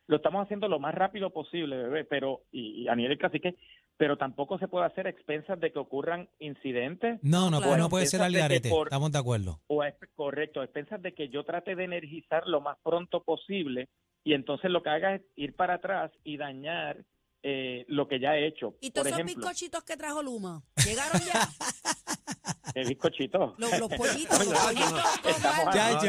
lo 0.08 0.18
estamos 0.18 0.44
haciendo 0.44 0.68
lo 0.68 0.80
más 0.80 0.94
rápido 0.94 1.30
posible, 1.32 1.78
bebé, 1.78 2.04
pero, 2.06 2.42
y, 2.52 2.84
y 2.84 2.88
a 2.88 2.96
nivel 2.96 3.18
cacique, 3.18 3.56
pero 3.98 4.18
tampoco 4.18 4.58
se 4.58 4.68
puede 4.68 4.86
hacer 4.86 5.08
a 5.08 5.10
expensas 5.12 5.60
de 5.60 5.72
que 5.72 5.80
ocurran 5.80 6.28
incidentes 6.40 7.20
No, 7.24 7.50
no, 7.50 7.60
Claro. 7.60 7.78
no 7.78 7.90
puede 7.90 8.08
ser 8.08 8.22
al 8.22 8.34
garete. 8.34 8.70
por- 8.70 8.88
Estamos 8.88 9.12
de 9.12 9.20
acuerdo. 9.20 9.60
o 9.68 9.84
es 9.84 9.96
correcto, 10.16 10.60
a 10.62 10.66
expensas 10.66 11.02
de 11.02 11.14
que 11.14 11.30
yo 11.30 11.44
trate 11.44 11.76
de 11.76 11.84
energizar 11.86 12.46
lo 12.48 12.62
más 12.62 12.78
pronto 12.84 13.24
posible 13.24 13.90
y 14.24 14.34
entonces 14.34 14.70
lo 14.70 14.84
que 14.84 14.90
haga 14.90 15.16
es 15.16 15.22
ir 15.36 15.56
para 15.56 15.76
atrás 15.76 16.12
y 16.24 16.38
dañar 16.38 16.98
eh, 17.44 17.86
lo 17.88 18.08
que 18.08 18.20
ya 18.20 18.36
he 18.36 18.48
hecho. 18.48 18.76
¿Y 18.82 18.92
Por 18.92 18.94
todos 19.04 19.08
esos 19.08 19.20
ejemplo, 19.20 19.48
bizcochitos 19.48 19.84
que 19.84 19.98
trajo 19.98 20.22
Luma? 20.22 20.64
¿Llegaron 20.86 21.22
ya? 21.26 21.50
el 22.76 22.88
bizcochito. 22.88 23.56
los, 23.58 23.80
los 23.80 23.90
pollitos, 23.98 24.46
los 24.46 24.54
estamos-. 24.58 25.74
Chacho, 25.74 26.08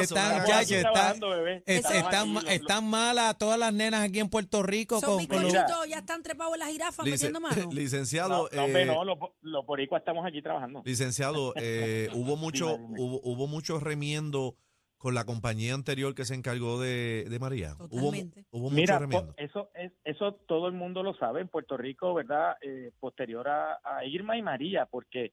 están- 0.00 0.44
chacho, 0.46 0.74
están- 0.74 1.20
están, 1.66 2.34
lo- 2.34 2.40
están 2.40 2.84
malas 2.88 3.38
todas 3.38 3.58
las 3.58 3.72
nenas 3.72 4.02
aquí 4.08 4.18
en 4.20 4.28
Puerto 4.28 4.62
Rico 4.62 4.96
Esos 4.98 5.08
con, 5.08 5.26
con 5.26 5.42
los- 5.42 5.52
bizcochitos 5.52 5.88
ya 5.88 5.98
están 5.98 6.22
trepados 6.22 6.54
en 6.54 6.60
la 6.60 6.66
jirafa 6.66 7.02
Lice- 7.04 7.10
metiendo 7.12 7.40
mano. 7.40 7.68
licenciado, 7.72 8.48
No, 8.50 8.56
no, 8.56 8.64
hombre, 8.64 8.82
eh, 8.82 8.86
no, 8.86 9.04
los, 9.04 9.18
los 9.42 9.66
boricuas 9.66 10.00
estamos 10.00 10.26
aquí 10.26 10.42
trabajando. 10.42 10.82
licenciado, 10.84 11.52
eh, 11.56 12.08
hubo 12.14 12.36
mucho, 12.36 12.76
hubo, 12.76 13.20
hubo 13.22 13.46
mucho 13.46 13.78
remiendo 13.80 14.56
con 15.04 15.14
la 15.14 15.26
compañía 15.26 15.74
anterior 15.74 16.14
que 16.14 16.24
se 16.24 16.34
encargó 16.34 16.80
de, 16.80 17.26
de 17.28 17.38
María. 17.38 17.74
Hubo, 17.90 18.06
Totalmente. 18.06 18.46
hubo 18.50 18.70
mucho 18.70 18.74
Mira, 18.74 18.98
remiendo. 18.98 19.34
po- 19.34 19.34
eso 19.36 19.68
es, 19.74 19.92
eso 20.02 20.32
todo 20.48 20.66
el 20.66 20.72
mundo 20.72 21.02
lo 21.02 21.14
sabe 21.16 21.42
en 21.42 21.48
Puerto 21.48 21.76
Rico, 21.76 22.14
¿verdad? 22.14 22.56
Eh, 22.62 22.90
posterior 22.98 23.46
a, 23.46 23.80
a 23.84 24.06
Irma 24.06 24.38
y 24.38 24.40
María, 24.42 24.86
porque 24.86 25.32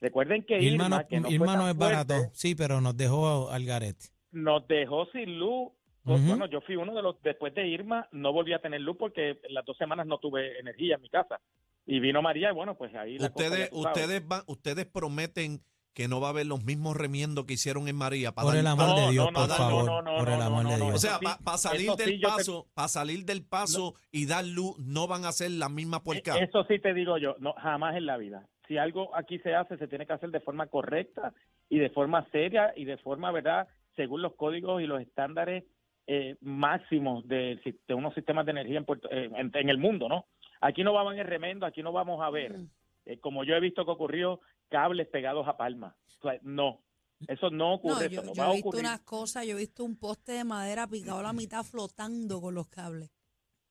recuerden 0.00 0.44
que 0.44 0.60
Irma, 0.62 0.84
Irma, 0.84 0.88
no, 1.00 1.08
que 1.08 1.16
no, 1.18 1.24
fue 1.26 1.34
Irma 1.34 1.46
tan 1.46 1.58
no 1.58 1.68
es 1.68 1.76
barato, 1.76 2.14
sí, 2.32 2.54
pero 2.54 2.80
nos 2.80 2.96
dejó 2.96 3.50
al 3.50 3.64
garete. 3.64 4.06
nos 4.30 4.68
dejó 4.68 5.06
sin 5.06 5.36
luz. 5.36 5.72
Pues. 6.04 6.24
Bueno, 6.26 6.46
yo 6.46 6.60
fui 6.60 6.76
uno 6.76 6.94
de 6.94 7.02
los, 7.02 7.20
después 7.22 7.52
de 7.54 7.66
Irma, 7.66 8.08
no 8.12 8.32
volví 8.32 8.52
a 8.52 8.60
tener 8.60 8.80
luz 8.80 8.96
porque 8.96 9.40
las 9.50 9.64
dos 9.66 9.76
semanas 9.76 10.06
no 10.06 10.18
tuve 10.18 10.60
energía 10.60 10.94
en 10.94 11.02
mi 11.02 11.10
casa. 11.10 11.40
Y 11.86 11.98
vino 12.00 12.22
María 12.22 12.50
y 12.50 12.54
bueno, 12.54 12.76
pues 12.76 12.94
ahí 12.94 13.16
Ustedes, 13.18 13.68
ustedes 13.72 14.26
van, 14.26 14.42
ustedes 14.46 14.86
prometen 14.86 15.60
que 15.98 16.06
no 16.06 16.20
va 16.20 16.28
a 16.28 16.30
haber 16.30 16.46
los 16.46 16.62
mismos 16.64 16.96
remiendos 16.96 17.44
que 17.44 17.54
hicieron 17.54 17.88
en 17.88 17.96
María 17.96 18.30
para 18.30 18.44
Por 18.44 18.52
dar- 18.54 18.60
el 18.60 18.66
amor 18.68 18.94
de 18.94 19.10
Dios, 19.10 19.26
no, 19.32 19.40
por 19.40 19.48
no, 19.48 19.54
favor. 19.56 19.84
no, 19.84 20.00
no, 20.02 20.16
por 20.18 20.28
el 20.28 20.38
no, 20.38 20.44
amor 20.44 20.62
no, 20.62 20.70
de 20.70 20.78
no, 20.78 20.84
Dios. 20.84 20.94
O 20.94 20.98
sea, 20.98 21.18
para 21.44 21.58
salir 21.58 21.90
del 21.96 22.06
sí, 22.10 22.18
yo 22.20 22.28
te- 22.28 22.34
paso, 22.36 22.66
para 22.72 22.86
salir 22.86 23.24
del 23.24 23.44
paso 23.44 23.94
y 24.12 24.26
dar 24.26 24.44
luz, 24.46 24.78
no 24.78 25.08
van 25.08 25.24
a 25.24 25.30
hacer 25.30 25.50
la 25.50 25.68
misma 25.68 26.04
puerca. 26.04 26.38
Eh, 26.38 26.44
Eso 26.44 26.62
sí 26.68 26.78
te 26.78 26.94
digo 26.94 27.18
yo, 27.18 27.34
no 27.40 27.52
jamás 27.54 27.96
en 27.96 28.06
la 28.06 28.16
vida. 28.16 28.46
Si 28.68 28.78
algo 28.78 29.10
aquí 29.16 29.40
se 29.40 29.56
hace, 29.56 29.76
se 29.76 29.88
tiene 29.88 30.06
que 30.06 30.12
hacer 30.12 30.30
de 30.30 30.38
forma 30.38 30.68
correcta 30.68 31.32
y 31.68 31.78
de 31.78 31.90
forma 31.90 32.24
seria 32.30 32.72
y 32.76 32.84
de 32.84 32.96
forma, 32.98 33.32
¿verdad?, 33.32 33.66
según 33.96 34.22
los 34.22 34.36
códigos 34.36 34.80
y 34.80 34.86
los 34.86 35.00
estándares 35.02 35.64
eh, 36.06 36.36
máximos 36.40 37.26
de, 37.26 37.58
de 37.88 37.94
unos 37.94 38.14
sistemas 38.14 38.46
de 38.46 38.52
energía 38.52 38.78
en, 38.78 38.84
Puerto- 38.84 39.10
en, 39.10 39.34
en- 39.34 39.50
en 39.52 39.68
el 39.68 39.78
mundo, 39.78 40.08
¿no? 40.08 40.26
Aquí 40.60 40.84
no 40.84 40.92
vamos 40.92 41.14
en 41.14 41.18
el 41.18 41.26
remendo, 41.26 41.66
aquí 41.66 41.82
no 41.82 41.90
vamos 41.90 42.22
a 42.22 42.30
ver, 42.30 42.52
Mm. 42.56 42.68
Eh, 43.08 43.18
como 43.20 43.44
yo 43.44 43.54
he 43.54 43.60
visto 43.60 43.84
que 43.84 43.90
ocurrió, 43.90 44.40
cables 44.68 45.08
pegados 45.08 45.46
a 45.48 45.56
palma. 45.56 45.96
O 46.18 46.22
sea, 46.22 46.38
no, 46.42 46.80
eso 47.26 47.50
no 47.50 47.74
ocurre, 47.74 47.94
No, 47.94 48.00
eso 48.06 48.10
yo, 48.14 48.22
no 48.22 48.34
yo 48.34 48.42
va 48.42 48.48
a 48.48 48.50
he 48.50 48.54
visto 48.54 48.68
ocurrir. 48.68 48.84
unas 48.86 49.00
cosas, 49.00 49.46
yo 49.46 49.56
he 49.56 49.60
visto 49.60 49.84
un 49.84 49.96
poste 49.98 50.32
de 50.32 50.44
madera 50.44 50.86
picado 50.86 51.18
a 51.18 51.22
la 51.22 51.32
mitad 51.32 51.64
flotando 51.64 52.40
con 52.40 52.54
los 52.54 52.68
cables. 52.68 53.10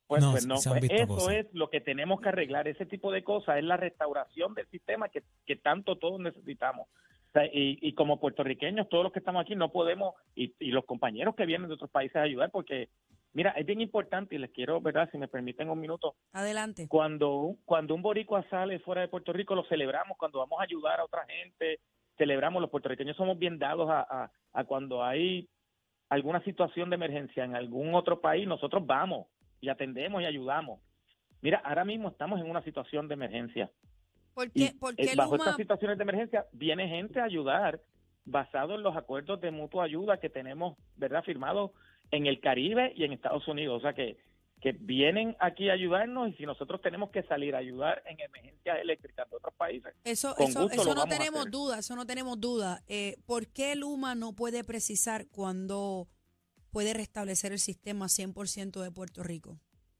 Pues, 0.07 0.21
No, 0.23 0.31
pues 0.31 0.47
no, 0.47 0.55
pues 0.55 0.83
eso 0.89 1.07
cosas. 1.07 1.33
es 1.35 1.47
lo 1.53 1.69
que 1.69 1.81
tenemos 1.81 2.21
que 2.21 2.29
arreglar, 2.29 2.67
ese 2.67 2.85
tipo 2.85 3.11
de 3.11 3.23
cosas, 3.23 3.57
es 3.57 3.63
la 3.65 3.75
restauración 3.77 4.53
del 4.53 4.67
sistema 4.69 5.09
que, 5.09 5.23
que 5.45 5.55
tanto 5.57 5.97
todos 5.97 6.19
necesitamos. 6.21 6.87
O 6.87 7.31
sea, 7.33 7.45
y, 7.45 7.77
y 7.81 7.93
como 7.93 8.19
puertorriqueños, 8.19 8.87
todos 8.87 9.03
los 9.03 9.11
que 9.11 9.19
estamos 9.19 9.41
aquí 9.41 9.55
no 9.55 9.69
podemos, 9.71 10.15
y, 10.33 10.53
y 10.59 10.71
los 10.71 10.85
compañeros 10.85 11.35
que 11.35 11.45
vienen 11.45 11.67
de 11.67 11.73
otros 11.75 11.89
países 11.91 12.15
a 12.15 12.21
ayudar, 12.21 12.51
porque, 12.51 12.89
mira, 13.37 13.51
es 13.51 13.67
bien 13.67 13.81
importante, 13.81 14.33
y 14.33 14.39
les 14.39 14.49
quiero, 14.49 14.81
¿verdad? 14.81 15.07
Si 15.11 15.17
me 15.19 15.27
permiten 15.27 15.69
un 15.69 15.79
minuto, 15.79 16.15
Adelante. 16.33 16.87
cuando, 16.87 17.55
cuando 17.65 17.93
un 17.93 18.01
boricua 18.01 18.43
sale 18.49 18.79
fuera 18.79 19.01
de 19.01 19.09
Puerto 19.09 19.31
Rico, 19.31 19.53
lo 19.53 19.63
celebramos, 19.65 20.17
cuando 20.17 20.39
vamos 20.39 20.59
a 20.59 20.63
ayudar 20.63 20.99
a 20.99 21.05
otra 21.05 21.23
gente, 21.27 21.79
celebramos, 22.17 22.59
los 22.59 22.71
puertorriqueños 22.71 23.15
somos 23.15 23.37
bien 23.37 23.59
dados 23.59 23.87
a, 23.91 23.99
a, 24.01 24.31
a 24.53 24.63
cuando 24.63 25.03
hay 25.03 25.47
alguna 26.09 26.43
situación 26.45 26.89
de 26.89 26.95
emergencia 26.95 27.43
en 27.45 27.55
algún 27.55 27.93
otro 27.93 28.19
país, 28.21 28.47
nosotros 28.47 28.83
vamos 28.87 29.27
y 29.61 29.69
atendemos 29.69 30.23
y 30.23 30.25
ayudamos. 30.25 30.81
Mira, 31.41 31.59
ahora 31.63 31.85
mismo 31.85 32.09
estamos 32.09 32.39
en 32.39 32.49
una 32.49 32.63
situación 32.63 33.07
de 33.07 33.13
emergencia. 33.13 33.69
¿Por 34.33 34.47
Y 34.55 34.69
qué, 34.69 34.73
por 34.79 34.93
eh, 34.97 35.09
qué 35.11 35.15
bajo 35.15 35.33
Luma? 35.33 35.43
estas 35.43 35.57
situaciones 35.57 35.99
de 35.99 36.03
emergencia 36.03 36.45
viene 36.53 36.87
gente 36.89 37.19
a 37.19 37.25
ayudar 37.25 37.81
basado 38.25 38.73
en 38.73 38.81
los 38.81 38.97
acuerdos 38.97 39.39
de 39.41 39.51
mutua 39.51 39.83
ayuda 39.83 40.19
que 40.19 40.29
tenemos, 40.29 40.75
¿verdad?, 40.95 41.23
firmados 41.23 41.69
en 42.11 42.25
el 42.25 42.39
Caribe 42.39 42.93
y 42.95 43.03
en 43.03 43.13
Estados 43.13 43.47
Unidos. 43.47 43.79
O 43.79 43.81
sea 43.81 43.93
que, 43.93 44.17
que 44.61 44.71
vienen 44.71 45.35
aquí 45.39 45.69
a 45.69 45.73
ayudarnos 45.73 46.29
y 46.29 46.33
si 46.33 46.45
nosotros 46.45 46.81
tenemos 46.81 47.09
que 47.11 47.23
salir 47.23 47.55
a 47.55 47.59
ayudar 47.59 48.01
en 48.05 48.19
emergencias 48.19 48.79
eléctricas 48.79 49.29
de 49.29 49.35
otros 49.35 49.53
países, 49.55 49.93
Eso, 50.03 50.35
Con 50.35 50.47
eso, 50.47 50.63
gusto 50.63 50.81
eso 50.81 50.95
no 50.95 51.05
tenemos 51.05 51.49
duda, 51.51 51.79
eso 51.79 51.95
no 51.95 52.05
tenemos 52.05 52.39
duda. 52.39 52.81
Eh, 52.87 53.17
¿Por 53.25 53.47
qué 53.47 53.75
Luma 53.75 54.15
no 54.15 54.33
puede 54.33 54.63
precisar 54.63 55.27
cuándo 55.27 56.07
puede 56.71 56.93
restablecer 56.93 57.51
el 57.51 57.59
sistema 57.59 58.05
100% 58.05 58.81
de 58.81 58.91
Puerto 58.91 59.23
Rico? 59.23 59.59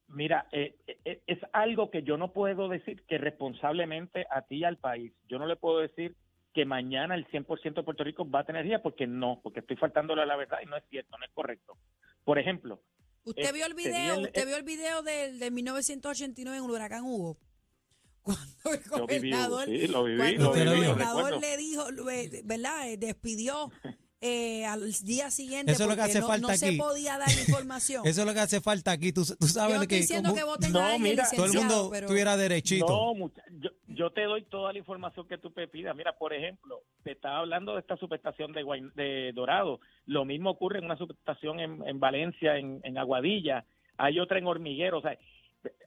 Mira, 0.09 0.47
eh, 0.51 0.75
eh, 1.03 1.21
es 1.27 1.39
algo 1.51 1.91
que 1.91 2.03
yo 2.03 2.17
no 2.17 2.31
puedo 2.31 2.69
decir 2.69 3.03
que 3.07 3.17
responsablemente 3.17 4.25
a 4.31 4.41
ti 4.43 4.57
y 4.57 4.63
al 4.63 4.77
país. 4.77 5.13
Yo 5.27 5.37
no 5.37 5.45
le 5.45 5.57
puedo 5.57 5.79
decir 5.79 6.15
que 6.53 6.65
mañana 6.65 7.13
el 7.13 7.27
100% 7.27 7.75
de 7.75 7.83
Puerto 7.83 8.03
Rico 8.03 8.29
va 8.29 8.39
a 8.39 8.43
tener 8.43 8.61
energía 8.61 8.81
porque 8.81 9.05
no, 9.05 9.39
porque 9.43 9.59
estoy 9.59 9.75
faltándole 9.75 10.21
a 10.21 10.25
la 10.25 10.37
verdad 10.37 10.59
y 10.63 10.65
no 10.65 10.77
es 10.77 10.83
cierto, 10.89 11.17
no 11.17 11.25
es 11.25 11.31
correcto. 11.31 11.77
Por 12.27 12.39
ejemplo, 12.39 12.83
¿Usted 13.23 13.41
Este 13.43 13.53
vio 13.53 13.65
el 13.67 13.73
día 13.73 13.85
video? 13.89 14.13
el- 14.15 14.25
¿Usted 14.25 14.45
vio 14.47 14.57
el 14.57 14.63
video 14.63 15.01
del, 15.01 15.39
del 15.39 15.51
1989 15.53 16.57
en 16.57 16.63
el 16.65 16.69
huracán 16.69 17.05
Hugo? 17.05 17.37
Cuando 18.21 18.43
el 18.65 18.83
yo 18.83 19.07
viví, 19.07 19.31
gobernador, 19.31 19.65
sí, 19.65 19.87
lo 19.87 20.03
viví, 20.03 20.17
cuando 20.17 20.49
gobernador 20.49 21.39
le 21.39 21.55
dijo, 21.55 21.87
eh, 22.11 22.41
¿verdad? 22.43 22.89
Eh, 22.91 22.97
Despidió 22.97 23.71
eh, 24.21 24.65
al 24.65 24.91
día 25.03 25.31
siguiente 25.31 25.71
Eso 25.71 25.83
es 25.83 25.89
lo 25.89 25.95
que 25.95 26.01
hace 26.01 26.19
no, 26.19 26.27
falta 26.27 26.47
no 26.51 26.57
se 26.57 26.73
podía 26.73 27.17
dar 27.17 27.29
información. 27.47 28.05
Eso 28.05 28.21
es 28.21 28.27
lo 28.27 28.33
que 28.33 28.41
hace 28.41 28.59
falta 28.59 28.91
aquí. 28.91 29.13
Tú, 29.13 29.23
tú 29.25 29.37
Yo 29.39 29.47
sabes 29.47 29.77
no 29.77 29.81
estoy 29.83 29.87
que 29.87 30.01
diciendo 30.01 30.29
como 30.31 30.35
que 30.37 30.43
voten 30.43 30.71
No, 30.73 30.81
a 30.81 30.97
mira, 30.97 31.29
todo 31.33 31.45
el 31.45 31.53
mundo 31.53 31.89
pero- 31.93 32.07
tuviera 32.09 32.35
derechito. 32.35 32.87
No, 32.87 33.13
mucha- 33.15 33.43
yo, 33.57 33.69
yo 33.97 34.11
te 34.11 34.23
doy 34.23 34.43
toda 34.43 34.71
la 34.71 34.79
información 34.79 35.27
que 35.27 35.37
tú 35.37 35.51
me 35.55 35.67
pidas. 35.67 35.95
Mira, 35.95 36.13
por 36.13 36.31
ejemplo, 36.33 36.81
te 37.03 37.11
estaba 37.11 37.39
hablando 37.39 37.73
de 37.73 37.81
esta 37.81 37.97
subestación 37.97 38.53
de, 38.53 38.63
Guayn- 38.63 38.93
de 38.93 39.31
Dorado. 39.33 39.79
Lo 40.05 40.23
mismo 40.23 40.51
ocurre 40.51 40.79
en 40.79 40.85
una 40.85 40.95
subestación 40.97 41.59
en, 41.59 41.85
en 41.87 41.99
Valencia, 41.99 42.57
en, 42.57 42.79
en 42.83 42.97
Aguadilla. 42.97 43.65
Hay 43.97 44.19
otra 44.19 44.37
en 44.37 44.47
Hormiguero. 44.47 44.99
O 44.99 45.01
sea, 45.01 45.17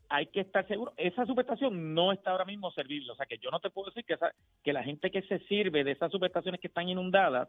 hay 0.08 0.26
que 0.26 0.40
estar 0.40 0.66
seguro. 0.66 0.92
Esa 0.96 1.24
subestación 1.24 1.94
no 1.94 2.12
está 2.12 2.32
ahora 2.32 2.44
mismo 2.44 2.70
servible. 2.72 3.12
O 3.12 3.14
sea, 3.14 3.26
que 3.26 3.38
yo 3.38 3.50
no 3.50 3.60
te 3.60 3.70
puedo 3.70 3.90
decir 3.90 4.04
que, 4.04 4.14
esa, 4.14 4.32
que 4.64 4.72
la 4.72 4.82
gente 4.82 5.10
que 5.10 5.22
se 5.22 5.38
sirve 5.46 5.84
de 5.84 5.92
esas 5.92 6.10
subestaciones 6.10 6.60
que 6.60 6.66
están 6.66 6.88
inundadas, 6.88 7.48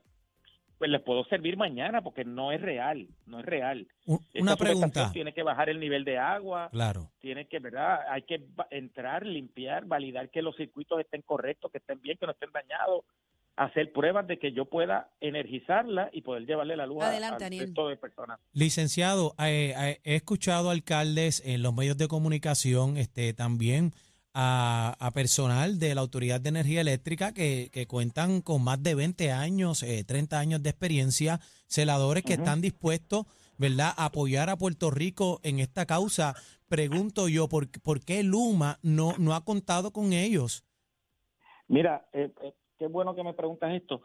pues 0.81 0.89
les 0.89 1.01
puedo 1.03 1.23
servir 1.25 1.57
mañana 1.57 2.01
porque 2.01 2.25
no 2.25 2.51
es 2.51 2.59
real. 2.59 3.07
No 3.27 3.39
es 3.41 3.45
real. 3.45 3.87
Una 4.07 4.23
subestación 4.23 4.57
pregunta. 4.57 5.11
Tiene 5.13 5.31
que 5.31 5.43
bajar 5.43 5.69
el 5.69 5.79
nivel 5.79 6.03
de 6.03 6.17
agua 6.17 6.69
Claro. 6.71 7.11
tiene 7.21 7.45
que, 7.45 7.59
¿verdad? 7.59 7.99
Hay 8.09 8.23
que 8.23 8.41
entrar, 8.71 9.23
limpiar, 9.23 9.85
validar 9.85 10.31
que 10.31 10.41
los 10.41 10.55
circuitos 10.55 10.99
estén 10.99 11.21
correctos, 11.21 11.71
que 11.71 11.77
estén 11.77 12.01
bien, 12.01 12.17
que 12.17 12.25
no 12.25 12.31
estén 12.31 12.49
dañados, 12.51 13.05
hacer 13.57 13.91
pruebas 13.93 14.25
de 14.25 14.39
que 14.39 14.53
yo 14.53 14.65
pueda 14.65 15.11
energizarla 15.19 16.09
y 16.13 16.21
poder 16.23 16.47
llevarle 16.47 16.75
la 16.75 16.87
luz 16.87 17.03
a- 17.03 17.09
Adelante, 17.09 17.45
al 17.45 17.51
resto 17.59 17.87
de 17.87 17.97
personas. 17.97 18.39
Licenciado, 18.53 19.35
eh, 19.37 19.75
eh, 19.77 19.99
he 20.03 20.15
escuchado 20.15 20.71
alcaldes 20.71 21.43
en 21.45 21.61
los 21.61 21.75
medios 21.75 21.95
de 21.99 22.07
comunicación, 22.07 22.97
este, 22.97 23.33
también 23.35 23.91
a, 24.33 24.95
a 24.99 25.11
personal 25.11 25.79
de 25.79 25.95
la 25.95 26.01
Autoridad 26.01 26.39
de 26.39 26.49
Energía 26.49 26.81
Eléctrica 26.81 27.33
que, 27.33 27.69
que 27.71 27.87
cuentan 27.87 28.41
con 28.41 28.63
más 28.63 28.81
de 28.81 28.95
20 28.95 29.31
años, 29.31 29.83
eh, 29.83 30.03
30 30.03 30.39
años 30.39 30.63
de 30.63 30.69
experiencia, 30.69 31.39
celadores 31.67 32.23
que 32.23 32.33
están 32.33 32.61
dispuestos, 32.61 33.25
¿verdad?, 33.57 33.93
a 33.97 34.05
apoyar 34.05 34.49
a 34.49 34.57
Puerto 34.57 34.91
Rico 34.91 35.39
en 35.43 35.59
esta 35.59 35.85
causa. 35.85 36.35
Pregunto 36.69 37.27
yo, 37.27 37.49
¿por, 37.49 37.69
por 37.81 38.03
qué 38.03 38.23
Luma 38.23 38.79
no, 38.81 39.13
no 39.19 39.35
ha 39.35 39.43
contado 39.43 39.91
con 39.91 40.13
ellos? 40.13 40.63
Mira, 41.67 42.05
eh, 42.13 42.31
eh, 42.41 42.53
qué 42.77 42.87
bueno 42.87 43.15
que 43.15 43.23
me 43.23 43.33
preguntas 43.33 43.73
esto. 43.73 44.01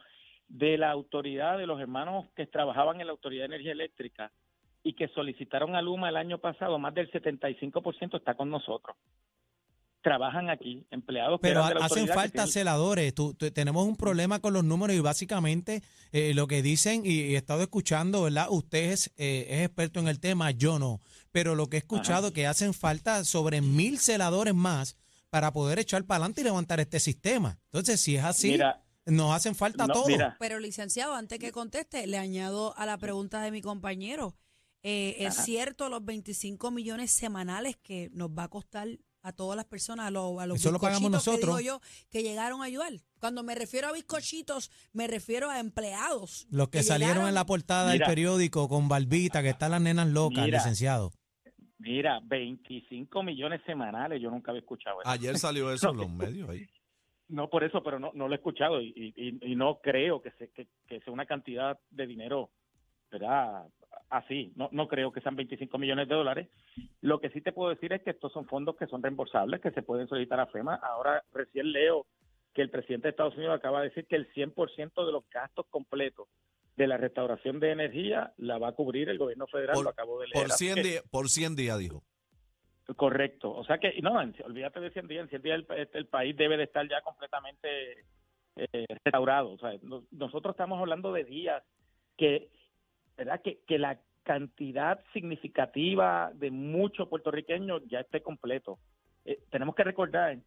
De 0.49 0.78
la 0.78 0.90
autoridad, 0.90 1.59
de 1.59 1.66
los 1.66 1.80
hermanos 1.80 2.26
que 2.36 2.47
trabajaban 2.47 3.00
en 3.00 3.06
la 3.06 3.12
Autoridad 3.12 3.43
de 3.43 3.56
Energía 3.56 3.73
Eléctrica 3.73 4.30
y 4.84 4.93
que 4.93 5.08
solicitaron 5.08 5.75
a 5.75 5.82
Luma 5.82 6.08
el 6.08 6.17
año 6.17 6.39
pasado, 6.39 6.78
más 6.78 6.95
del 6.95 7.10
75% 7.10 8.17
está 8.17 8.34
con 8.34 8.50
nosotros. 8.50 8.97
Trabajan 10.06 10.50
aquí, 10.50 10.86
empleados 10.92 11.40
que 11.40 11.49
Pero 11.49 11.58
eran 11.62 11.75
de 11.75 11.80
la 11.80 11.86
hacen 11.86 12.06
que 12.06 12.12
falta 12.12 12.32
tienen- 12.45 12.52
celadores. 12.52 13.12
Tú- 13.12 13.34
tú- 13.34 13.50
tenemos 13.50 13.84
un 13.88 13.97
problema 13.97 14.38
con 14.38 14.52
los 14.52 14.62
números 14.62 14.95
y 14.97 15.00
básicamente 15.00 15.82
eh, 16.12 16.32
lo 16.32 16.47
que 16.47 16.62
dicen, 16.62 17.02
y, 17.04 17.08
y 17.10 17.34
he 17.34 17.36
estado 17.36 17.62
escuchando, 17.62 18.23
¿verdad? 18.23 18.47
Usted 18.50 18.92
es, 18.92 19.12
eh, 19.16 19.47
es 19.50 19.64
experto 19.66 19.99
en 19.99 20.06
el 20.06 20.21
tema, 20.21 20.52
yo 20.52 20.78
no. 20.78 21.00
Pero 21.32 21.56
lo 21.56 21.69
que 21.69 21.76
he 21.76 21.80
escuchado 21.80 22.32
que 22.32 22.47
hacen 22.47 22.73
falta 22.73 23.25
sobre 23.25 23.60
mil 23.62 23.99
celadores 23.99 24.54
más 24.54 24.97
para 25.28 25.52
poder 25.52 25.80
echar 25.80 26.04
para 26.04 26.19
adelante 26.19 26.42
y 26.42 26.45
levantar 26.45 26.78
este 26.78 27.00
sistema. 27.00 27.58
Entonces, 27.73 28.00
si 28.00 28.14
es 28.14 28.23
así, 28.23 28.52
Mira, 28.52 28.84
nos 29.06 29.32
hacen 29.32 29.56
falta 29.56 29.88
no, 29.88 29.92
todos. 29.95 30.06
mira, 30.06 30.36
Pero 30.38 30.60
licenciado, 30.60 31.16
antes 31.16 31.40
que 31.40 31.50
conteste, 31.50 32.06
le 32.06 32.16
añado 32.19 32.78
a 32.78 32.86
la 32.86 32.97
pregunta 32.97 33.42
de 33.42 33.50
mi 33.50 33.60
compañero. 33.60 34.36
Eh, 34.84 35.16
¿Es 35.19 35.34
Ajá. 35.34 35.42
cierto 35.42 35.88
los 35.88 36.04
25 36.04 36.71
millones 36.71 37.10
semanales 37.10 37.76
que 37.76 38.08
nos 38.12 38.30
va 38.30 38.45
a 38.45 38.49
costar 38.49 38.86
a 39.26 39.32
todas 39.32 39.56
las 39.56 39.65
personas, 39.67 40.06
a 40.06 40.10
los, 40.10 40.39
a 40.41 40.47
los 40.47 40.58
Eso 40.58 40.71
lo 40.73 40.78
pagamos 40.78 41.10
bizcochitos 41.10 41.25
que 41.25 41.30
nosotros. 41.32 41.58
digo 41.58 41.78
yo, 41.80 41.80
que 42.10 42.23
llegaron 42.23 42.62
a 42.62 42.65
ayudar? 42.67 42.93
Cuando 43.19 43.43
me 43.43 43.54
refiero 43.54 43.89
a 43.89 43.93
bizcochitos, 43.93 44.71
me 44.93 45.06
refiero 45.06 45.50
a 45.50 45.58
empleados. 45.58 46.47
Los 46.50 46.69
que, 46.69 46.82
salieron 46.82 47.15
llegaron- 47.17 47.28
en 47.30 47.34
la 47.34 47.47
portada 47.47 47.93
Mira. 47.93 48.06
del 48.06 48.15
periódico 48.15 48.69
con 48.69 48.89
barbita, 48.89 49.43
que 49.43 49.50
están 49.50 49.73
las 49.73 49.80
nenas 49.80 50.06
locas, 50.08 50.45
Mira. 50.45 50.58
licenciado. 50.58 51.12
Mira, 51.78 52.21
25 52.25 53.23
millones 53.23 53.60
semanales, 53.67 54.21
yo 54.23 54.30
nunca 54.30 54.50
había 54.50 54.60
escuchado 54.60 55.00
eso. 55.02 55.10
Ayer 55.10 55.39
salió 55.39 55.73
eso 55.73 55.91
en 55.91 55.97
los 55.97 56.10
medios 56.10 56.49
ahí. 56.49 56.67
No 57.28 57.50
por 57.50 57.65
eso, 57.65 57.82
pero 57.82 57.99
no, 57.99 58.12
no 58.15 58.28
lo 58.28 58.34
he 58.34 58.36
escuchado 58.36 58.80
y, 58.80 58.93
y- 59.17 59.52
y 59.52 59.56
no 59.56 59.80
creo 59.82 60.23
que, 60.23 60.30
se, 60.39 60.50
que, 60.52 60.69
que 60.86 61.00
sea 61.00 61.12
una 61.12 61.26
cantidad 61.26 61.76
de 61.91 62.06
dinero, 62.06 62.50
¿verdad? 63.10 63.67
Así, 64.08 64.52
no, 64.54 64.69
no 64.73 64.86
creo 64.86 65.10
que 65.12 65.21
sean 65.21 65.34
25 65.36 65.78
millones 65.78 66.08
de 66.08 66.14
dólares. 66.14 66.49
Lo 67.00 67.19
que 67.21 67.30
sí 67.30 67.40
te 67.40 67.52
puedo 67.52 67.71
decir 67.71 67.92
es 67.92 68.02
que 68.02 68.10
estos 68.10 68.32
son 68.32 68.47
fondos 68.47 68.76
que 68.76 68.86
son 68.86 69.02
reembolsables, 69.02 69.60
que 69.60 69.73
se 69.73 69.82
pueden 69.82 70.06
solicitar 70.06 70.38
a 70.40 70.47
FEMA. 70.47 70.76
Ahora 70.76 71.25
recién 71.32 71.73
leo 71.73 72.06
que 72.54 72.62
el 72.62 72.71
presidente 72.71 73.08
de 73.08 73.10
Estados 73.10 73.36
Unidos 73.36 73.56
acaba 73.56 73.80
de 73.82 73.88
decir 73.88 74.06
que 74.06 74.16
el 74.16 74.32
100% 74.32 75.04
de 75.04 75.12
los 75.12 75.28
gastos 75.30 75.66
completos 75.71 76.28
de 76.76 76.86
la 76.86 76.97
restauración 76.99 77.58
de 77.58 77.73
energía 77.73 78.32
la 78.36 78.58
va 78.58 78.69
a 78.69 78.73
cubrir 78.73 79.08
el 79.08 79.19
gobierno 79.19 79.47
federal, 79.49 79.75
Por- 79.75 79.84
lo 79.84 79.90
acabo 79.90 80.21
de 80.21 80.26
leer. 80.28 80.34
Por 80.45 80.52
Así 80.52 80.66
100, 80.66 80.75
que- 80.76 80.82
días, 80.82 81.02
por 81.10 81.28
100 81.28 81.56
días, 81.56 81.78
dijo. 81.78 82.02
Correcto. 82.95 83.50
O 83.52 83.64
sea 83.64 83.78
que, 83.78 84.00
no, 84.00 84.12
olvídate 84.45 84.78
de 84.80 84.90
100 84.92 85.08
días. 85.08 85.23
En 85.25 85.28
100 85.30 85.42
días 85.42 85.64
el, 85.69 85.76
el- 85.78 85.88
el 85.92 86.06
país 86.06 86.36
debe 86.36 86.56
de 86.56 86.64
estar 86.64 86.88
ya 86.88 87.00
completamente 87.02 88.04
eh, 88.58 88.86
restaurado. 89.04 89.52
O 89.52 89.58
sea, 89.58 89.73
no- 89.82 90.04
nosotros 90.12 90.54
estamos 90.54 90.78
hablando 90.80 91.12
de 91.12 91.25
días 91.25 91.62
que, 92.16 92.49
¿verdad? 93.17 93.41
Que, 93.43 93.61
que 93.67 93.79
la 93.79 93.99
cantidad 94.23 95.00
significativa 95.13 96.33
de 96.35 96.50
muchos 96.50 97.09
puertorriqueños 97.09 97.83
ya 97.89 98.00
esté 98.00 98.23
completo. 98.23 98.79
Eh, 99.25 99.39
tenemos 99.50 99.75
que 99.75 99.85
recordar 99.85 100.39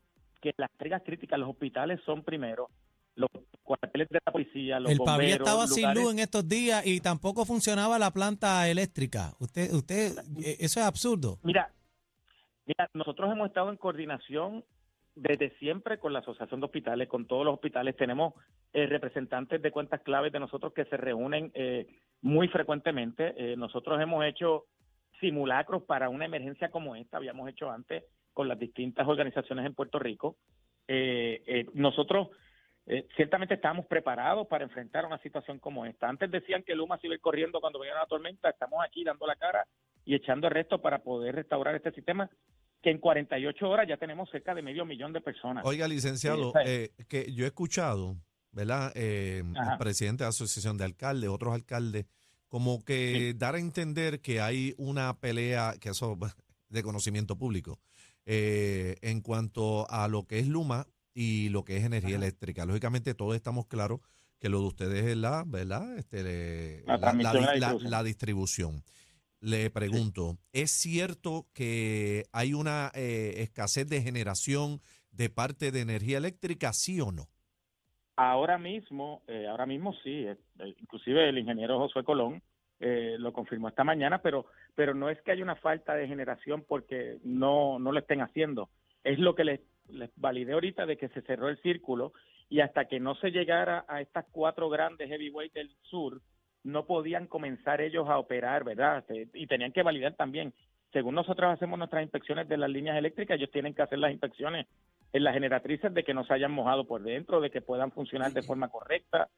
que 0.42 0.54
las 0.58 0.70
entregas 0.72 1.02
críticas, 1.06 1.40
los 1.40 1.50
hospitales 1.50 2.00
son 2.06 2.24
primero, 2.24 2.70
los 3.16 3.30
cuarteles 3.64 4.08
de 4.10 4.20
la 4.26 4.32
policía, 4.32 4.80
los 4.80 4.92
El 4.92 4.98
Pavía 4.98 5.38
bomberos, 5.38 5.48
estaba 5.48 5.68
sin 5.68 5.94
luz 5.94 6.14
en 6.14 6.20
estos 6.20 6.48
días 6.48 6.86
y 6.86 7.00
tampoco 7.00 7.46
funcionaba 7.46 7.98
la 8.00 8.12
planta 8.12 8.68
eléctrica. 8.70 9.34
Usted, 9.40 9.74
usted, 9.74 10.12
eh, 10.44 10.58
eso 10.60 10.80
es 10.80 10.86
absurdo. 10.86 11.38
Mira, 11.44 11.72
mira, 12.66 12.90
nosotros 12.94 13.32
hemos 13.32 13.48
estado 13.48 13.70
en 13.70 13.78
coordinación 13.78 14.64
desde 15.16 15.58
siempre 15.58 16.00
con 16.00 16.14
la 16.14 16.20
Asociación 16.20 16.62
de 16.62 16.66
Hospitales, 16.66 17.10
con 17.10 17.28
todos 17.28 17.46
los 17.46 17.56
hospitales. 17.56 17.96
Tenemos 17.98 18.34
eh, 18.74 18.88
representantes 18.88 19.62
de 19.62 19.72
cuentas 19.72 20.02
claves 20.02 20.32
de 20.32 20.40
nosotros 20.40 20.74
que 20.74 20.86
se 20.86 20.96
reúnen 20.96 21.52
eh, 21.54 21.88
muy 22.22 22.48
frecuentemente. 22.48 23.34
Eh, 23.38 23.56
nosotros 23.56 24.00
hemos 24.02 24.26
hecho 24.26 24.66
simulacros 25.20 25.84
para 25.84 26.10
una 26.10 26.26
emergencia 26.26 26.72
como 26.72 26.96
esta, 26.96 27.18
habíamos 27.18 27.50
hecho 27.50 27.70
antes 27.70 28.04
con 28.34 28.48
las 28.48 28.60
distintas 28.60 29.08
organizaciones 29.08 29.66
en 29.66 29.74
Puerto 29.74 30.00
Rico. 30.00 30.38
Eh, 30.88 31.44
eh, 31.46 31.66
nosotros 31.74 32.30
eh, 32.92 33.08
ciertamente 33.16 33.54
estábamos 33.54 33.86
preparados 33.86 34.48
para 34.48 34.64
enfrentar 34.64 35.06
una 35.06 35.20
situación 35.20 35.60
como 35.60 35.86
esta. 35.86 36.10
Antes 36.10 36.32
decían 36.32 36.64
que 36.64 36.74
Luma 36.74 36.98
se 36.98 37.06
iba 37.06 37.14
a 37.14 37.18
ir 37.18 37.22
corriendo 37.22 37.62
cuando 37.62 37.78
venía 37.78 37.94
la 37.94 38.08
tormenta, 38.08 38.50
estamos 38.50 38.84
aquí 38.84 39.04
dando 39.04 39.28
la 39.28 39.36
cara 39.36 39.68
y 40.06 40.16
echando 40.16 40.48
el 40.48 40.54
resto 40.54 40.82
para 40.82 40.98
poder 40.98 41.36
restaurar 41.36 41.76
este 41.76 41.92
sistema 41.92 42.28
que 42.82 42.90
en 42.90 42.98
48 42.98 43.70
horas 43.70 43.88
ya 43.88 43.98
tenemos 43.98 44.28
cerca 44.32 44.56
de 44.56 44.64
medio 44.64 44.86
millón 44.86 45.14
de 45.14 45.22
personas. 45.22 45.64
Oiga, 45.68 45.88
licenciado, 45.88 46.52
Sí, 46.52 46.60
eh, 46.66 46.90
que 47.08 47.32
yo 47.32 47.44
he 47.44 47.48
escuchado, 47.48 48.16
¿verdad? 48.52 48.92
Eh, 48.96 49.44
el 49.46 49.78
presidente 49.78 50.24
de 50.24 50.26
la 50.26 50.30
Asociación 50.30 50.78
de 50.78 50.86
Alcaldes, 50.86 51.30
otros 51.30 51.54
alcaldes, 51.54 52.06
como 52.48 52.84
que 52.84 53.36
dar 53.38 53.56
a 53.56 53.60
entender 53.60 54.22
que 54.22 54.42
hay 54.42 54.74
una 54.78 55.20
pelea, 55.20 55.76
que 55.80 55.90
eso 55.90 56.18
de 56.70 56.84
conocimiento 56.84 57.38
público, 57.38 57.80
eh, 58.26 58.98
en 59.02 59.22
cuanto 59.22 59.90
a 59.90 60.08
lo 60.08 60.26
que 60.26 60.40
es 60.40 60.48
Luma 60.48 60.88
y 61.14 61.50
lo 61.50 61.64
que 61.64 61.78
es 61.78 61.84
energía 61.84 62.16
eléctrica. 62.16 62.66
Lógicamente 62.66 63.14
todos 63.14 63.36
estamos 63.36 63.68
claros 63.68 64.02
que 64.40 64.50
lo 64.50 64.62
de 64.62 64.68
ustedes 64.68 65.06
es 65.06 65.18
la, 65.18 65.44
¿verdad? 65.46 65.98
Este, 65.98 66.84
La 66.86 66.98
la 66.98 67.78
la 67.82 68.04
distribución. 68.04 68.84
Le 69.42 69.70
pregunto, 69.70 70.38
¿es 70.52 70.72
cierto 70.72 71.48
que 71.54 72.26
hay 72.32 72.54
una 72.54 72.92
eh, 72.94 73.36
escasez 73.38 73.88
de 73.88 74.02
generación 74.02 74.82
de 75.12 75.30
parte 75.30 75.72
de 75.72 75.82
energía 75.82 76.18
eléctrica, 76.18 76.74
sí 76.74 77.00
o 77.00 77.12
no? 77.12 77.30
Ahora 78.22 78.58
mismo, 78.58 79.22
eh, 79.28 79.48
ahora 79.48 79.66
mismo 79.66 79.94
sí, 80.04 80.28
eh, 80.28 80.36
eh, 80.60 80.76
inclusive 80.82 81.30
el 81.30 81.38
ingeniero 81.38 81.80
Josué 81.80 82.04
Colón 82.04 82.42
eh, 82.82 83.16
lo 83.18 83.32
confirmó 83.32 83.70
esta 83.70 83.86
mañana, 83.86 84.22
pero, 84.22 84.48
pero 84.76 84.94
no 84.94 85.10
es 85.10 85.22
que 85.22 85.32
haya 85.32 85.42
una 85.42 85.56
falta 85.56 85.96
de 85.96 86.06
generación 86.06 86.66
porque 86.68 87.20
no, 87.24 87.80
no 87.80 87.94
lo 87.94 88.00
estén 88.00 88.20
haciendo. 88.20 88.68
Es 89.06 89.20
lo 89.20 89.36
que 89.36 89.46
les, 89.46 89.62
les 89.88 90.10
validé 90.18 90.52
ahorita 90.52 90.86
de 90.86 90.98
que 90.98 91.08
se 91.08 91.22
cerró 91.22 91.48
el 91.48 91.62
círculo 91.62 92.12
y 92.50 92.60
hasta 92.60 92.90
que 92.90 93.00
no 93.00 93.16
se 93.16 93.32
llegara 93.32 93.86
a 93.88 94.02
estas 94.02 94.26
cuatro 94.34 94.70
grandes 94.70 95.08
heavyweight 95.08 95.54
del 95.54 95.74
sur, 95.84 96.20
no 96.66 96.86
podían 96.86 97.26
comenzar 97.26 97.80
ellos 97.80 98.10
a 98.10 98.20
operar, 98.20 98.66
¿verdad? 98.66 99.06
Y 99.34 99.48
tenían 99.48 99.72
que 99.72 99.82
validar 99.84 100.16
también. 100.16 100.54
Según 100.92 101.16
nosotros 101.16 101.54
hacemos 101.54 101.80
nuestras 101.80 102.04
inspecciones 102.04 102.50
de 102.50 102.58
las 102.58 102.70
líneas 102.70 102.98
eléctricas, 102.98 103.38
ellos 103.38 103.52
tienen 103.52 103.74
que 103.74 103.84
hacer 103.84 103.98
las 103.98 104.12
inspecciones 104.12 104.68
en 105.12 105.24
las 105.24 105.34
generatrices 105.34 105.94
de 105.94 106.04
que 106.04 106.14
no 106.14 106.24
se 106.26 106.34
hayan 106.34 106.52
mojado 106.52 106.86
por 106.86 107.02
dentro, 107.02 107.42
de 107.42 107.50
que 107.50 107.62
puedan 107.62 107.92
funcionar 107.92 108.32
de 108.32 108.44
forma 108.44 108.70
correcta. 108.70 109.30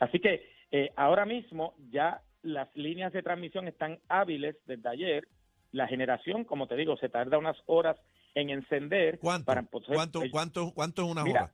Así 0.00 0.20
que 0.20 0.48
eh, 0.70 0.90
ahora 0.96 1.26
mismo 1.26 1.74
ya 1.90 2.22
las 2.42 2.74
líneas 2.76 3.12
de 3.12 3.22
transmisión 3.22 3.68
están 3.68 3.98
hábiles 4.08 4.56
desde 4.66 4.88
ayer. 4.88 5.28
La 5.72 5.86
generación, 5.86 6.44
como 6.44 6.66
te 6.66 6.76
digo, 6.76 6.96
se 6.96 7.08
tarda 7.08 7.38
unas 7.38 7.56
horas 7.66 7.96
en 8.34 8.50
encender. 8.50 9.18
¿Cuánto? 9.18 9.46
Para, 9.46 9.60
entonces, 9.60 9.94
¿Cuánto, 9.94 10.22
cuánto, 10.30 10.72
cuánto 10.74 11.02
es 11.04 11.10
una 11.10 11.24
mira, 11.24 11.42
hora? 11.44 11.52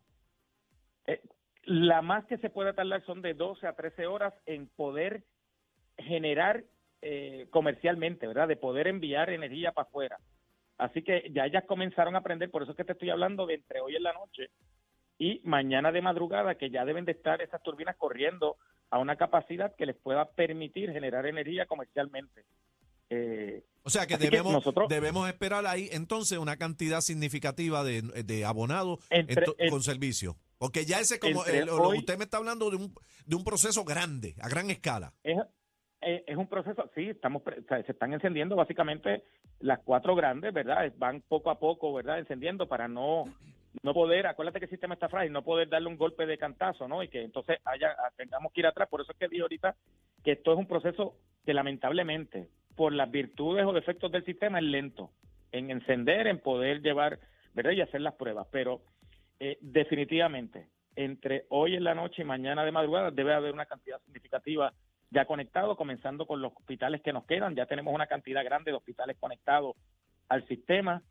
eh, 1.06 1.20
la 1.64 2.02
más 2.02 2.24
que 2.26 2.38
se 2.38 2.50
puede 2.50 2.72
tardar 2.74 3.04
son 3.06 3.22
de 3.22 3.34
12 3.34 3.66
a 3.66 3.72
13 3.74 4.06
horas 4.06 4.34
en 4.46 4.68
poder 4.68 5.24
generar 5.98 6.64
eh, 7.02 7.48
comercialmente, 7.50 8.26
¿verdad? 8.26 8.48
De 8.48 8.56
poder 8.56 8.86
enviar 8.86 9.30
energía 9.30 9.72
para 9.72 9.88
afuera. 9.88 10.18
Así 10.78 11.02
que 11.02 11.30
ya 11.32 11.46
ellas 11.46 11.64
comenzaron 11.66 12.14
a 12.16 12.18
aprender, 12.18 12.50
por 12.50 12.62
eso 12.62 12.72
es 12.72 12.76
que 12.76 12.84
te 12.84 12.92
estoy 12.92 13.10
hablando 13.10 13.46
de 13.46 13.54
entre 13.54 13.80
hoy 13.80 13.94
en 13.96 14.02
la 14.02 14.12
noche 14.12 14.50
y 15.18 15.40
mañana 15.44 15.92
de 15.92 16.02
madrugada, 16.02 16.56
que 16.56 16.70
ya 16.70 16.84
deben 16.84 17.04
de 17.04 17.12
estar 17.12 17.40
esas 17.40 17.62
turbinas 17.62 17.96
corriendo 17.96 18.56
a 18.90 18.98
una 18.98 19.16
capacidad 19.16 19.74
que 19.76 19.86
les 19.86 19.96
pueda 19.96 20.28
permitir 20.32 20.90
generar 20.92 21.26
energía 21.26 21.66
comercialmente. 21.66 22.44
Eh, 23.10 23.62
O 23.82 23.90
sea 23.90 24.06
que 24.06 24.16
debemos, 24.16 24.52
nosotros- 24.52 24.88
debemos 24.88 25.28
esperar 25.28 25.66
ahí 25.66 25.88
entonces 25.92 26.38
una 26.38 26.56
cantidad 26.56 27.00
significativa 27.02 27.84
de, 27.84 28.02
de 28.02 28.44
abonados 28.44 28.98
Entre- 29.10 29.46
ento- 29.46 29.54
en- 29.58 29.70
con 29.70 29.82
servicio. 29.82 30.36
Porque 30.58 30.84
ya 30.86 31.00
ese 31.00 31.18
como 31.20 31.44
el- 31.44 31.66
lo- 31.66 31.76
hoy- 31.76 31.98
usted 31.98 32.16
me 32.16 32.24
está 32.24 32.38
hablando 32.38 32.70
de 32.70 32.76
un, 32.76 32.94
de 33.26 33.36
un 33.36 33.44
proceso 33.44 33.84
grande, 33.84 34.34
a 34.40 34.48
gran 34.48 34.70
escala. 34.70 35.12
es, 35.22 35.36
es, 36.04 36.22
es 36.26 36.36
un 36.36 36.46
proceso, 36.46 36.90
sí, 36.94 37.10
estamos, 37.10 37.42
o 37.46 37.50
se 37.68 37.92
están 37.92 38.12
encendiendo 38.12 38.56
básicamente 38.56 39.24
las 39.60 39.80
cuatro 39.80 40.14
grandes, 40.14 40.52
¿verdad? 40.52 40.92
Van 40.98 41.22
poco 41.22 41.50
a 41.50 41.58
poco, 41.58 41.92
¿verdad? 41.92 42.18
Encendiendo 42.18 42.68
para 42.68 42.88
no 42.88 43.26
no 43.82 43.92
poder, 43.92 44.26
acuérdate 44.26 44.60
que 44.60 44.66
el 44.66 44.70
sistema 44.70 44.94
está 44.94 45.08
frágil, 45.08 45.32
no 45.32 45.42
poder 45.42 45.68
darle 45.68 45.88
un 45.88 45.96
golpe 45.96 46.26
de 46.26 46.38
cantazo, 46.38 46.86
¿no? 46.86 47.02
Y 47.02 47.08
que 47.08 47.22
entonces 47.22 47.58
haya, 47.64 47.94
tengamos 48.16 48.52
que 48.52 48.60
ir 48.60 48.66
atrás. 48.66 48.88
Por 48.88 49.00
eso 49.00 49.12
es 49.12 49.18
que 49.18 49.28
dije 49.28 49.42
ahorita 49.42 49.74
que 50.22 50.32
esto 50.32 50.52
es 50.52 50.58
un 50.58 50.66
proceso 50.66 51.16
que 51.44 51.54
lamentablemente, 51.54 52.48
por 52.76 52.92
las 52.92 53.10
virtudes 53.10 53.64
o 53.64 53.72
defectos 53.72 54.12
del 54.12 54.24
sistema, 54.24 54.58
es 54.58 54.64
lento 54.64 55.10
en 55.52 55.70
encender, 55.70 56.26
en 56.26 56.38
poder 56.38 56.82
llevar, 56.82 57.18
¿verdad? 57.52 57.72
Y 57.72 57.80
hacer 57.80 58.00
las 58.00 58.14
pruebas. 58.14 58.46
Pero 58.50 58.80
eh, 59.40 59.58
definitivamente, 59.60 60.68
entre 60.96 61.46
hoy 61.48 61.74
en 61.74 61.84
la 61.84 61.94
noche 61.94 62.22
y 62.22 62.24
mañana 62.24 62.64
de 62.64 62.72
madrugada 62.72 63.10
debe 63.10 63.34
haber 63.34 63.52
una 63.52 63.66
cantidad 63.66 64.00
significativa 64.02 64.72
ya 65.14 65.24
conectados, 65.24 65.76
comenzando 65.76 66.26
con 66.26 66.42
los 66.42 66.52
hospitales 66.52 67.00
que 67.00 67.12
nos 67.12 67.24
quedan. 67.24 67.54
Ya 67.54 67.66
tenemos 67.66 67.94
una 67.94 68.08
cantidad 68.08 68.44
grande 68.44 68.72
de 68.72 68.76
hospitales 68.76 69.16
conectados 69.18 69.76
al 70.28 70.46
sistema. 70.48 71.02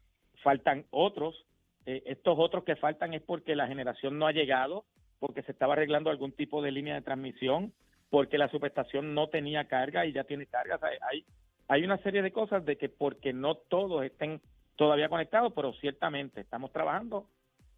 Faltan 0.44 0.86
otros. 0.92 1.46
Eh, 1.86 2.04
estos 2.06 2.36
otros 2.38 2.66
que 2.66 2.76
faltan 2.76 3.14
es 3.14 3.22
porque 3.22 3.56
la 3.56 3.68
generación 3.68 4.20
no 4.20 4.28
ha 4.28 4.34
llegado, 4.34 4.86
porque 5.20 5.42
se 5.44 5.54
estaba 5.54 5.74
arreglando 5.74 6.10
algún 6.10 6.34
tipo 6.34 6.62
de 6.62 6.72
línea 6.72 6.96
de 6.96 7.02
transmisión, 7.02 7.74
porque 8.10 8.38
la 8.38 8.50
subestación 8.50 9.16
no 9.16 9.30
tenía 9.30 9.68
carga 9.68 10.06
y 10.06 10.12
ya 10.12 10.26
tiene 10.26 10.46
carga. 10.48 10.76
O 10.76 10.86
hay, 10.86 11.26
hay 11.70 11.84
una 11.84 11.98
serie 12.00 12.22
de 12.22 12.32
cosas 12.32 12.66
de 12.66 12.78
que 12.78 12.90
porque 12.90 13.32
no 13.32 13.56
todos 13.56 14.04
estén 14.04 14.42
todavía 14.76 15.08
conectados, 15.08 15.54
pero 15.56 15.74
ciertamente 15.74 16.42
estamos 16.42 16.72
trabajando 16.74 17.26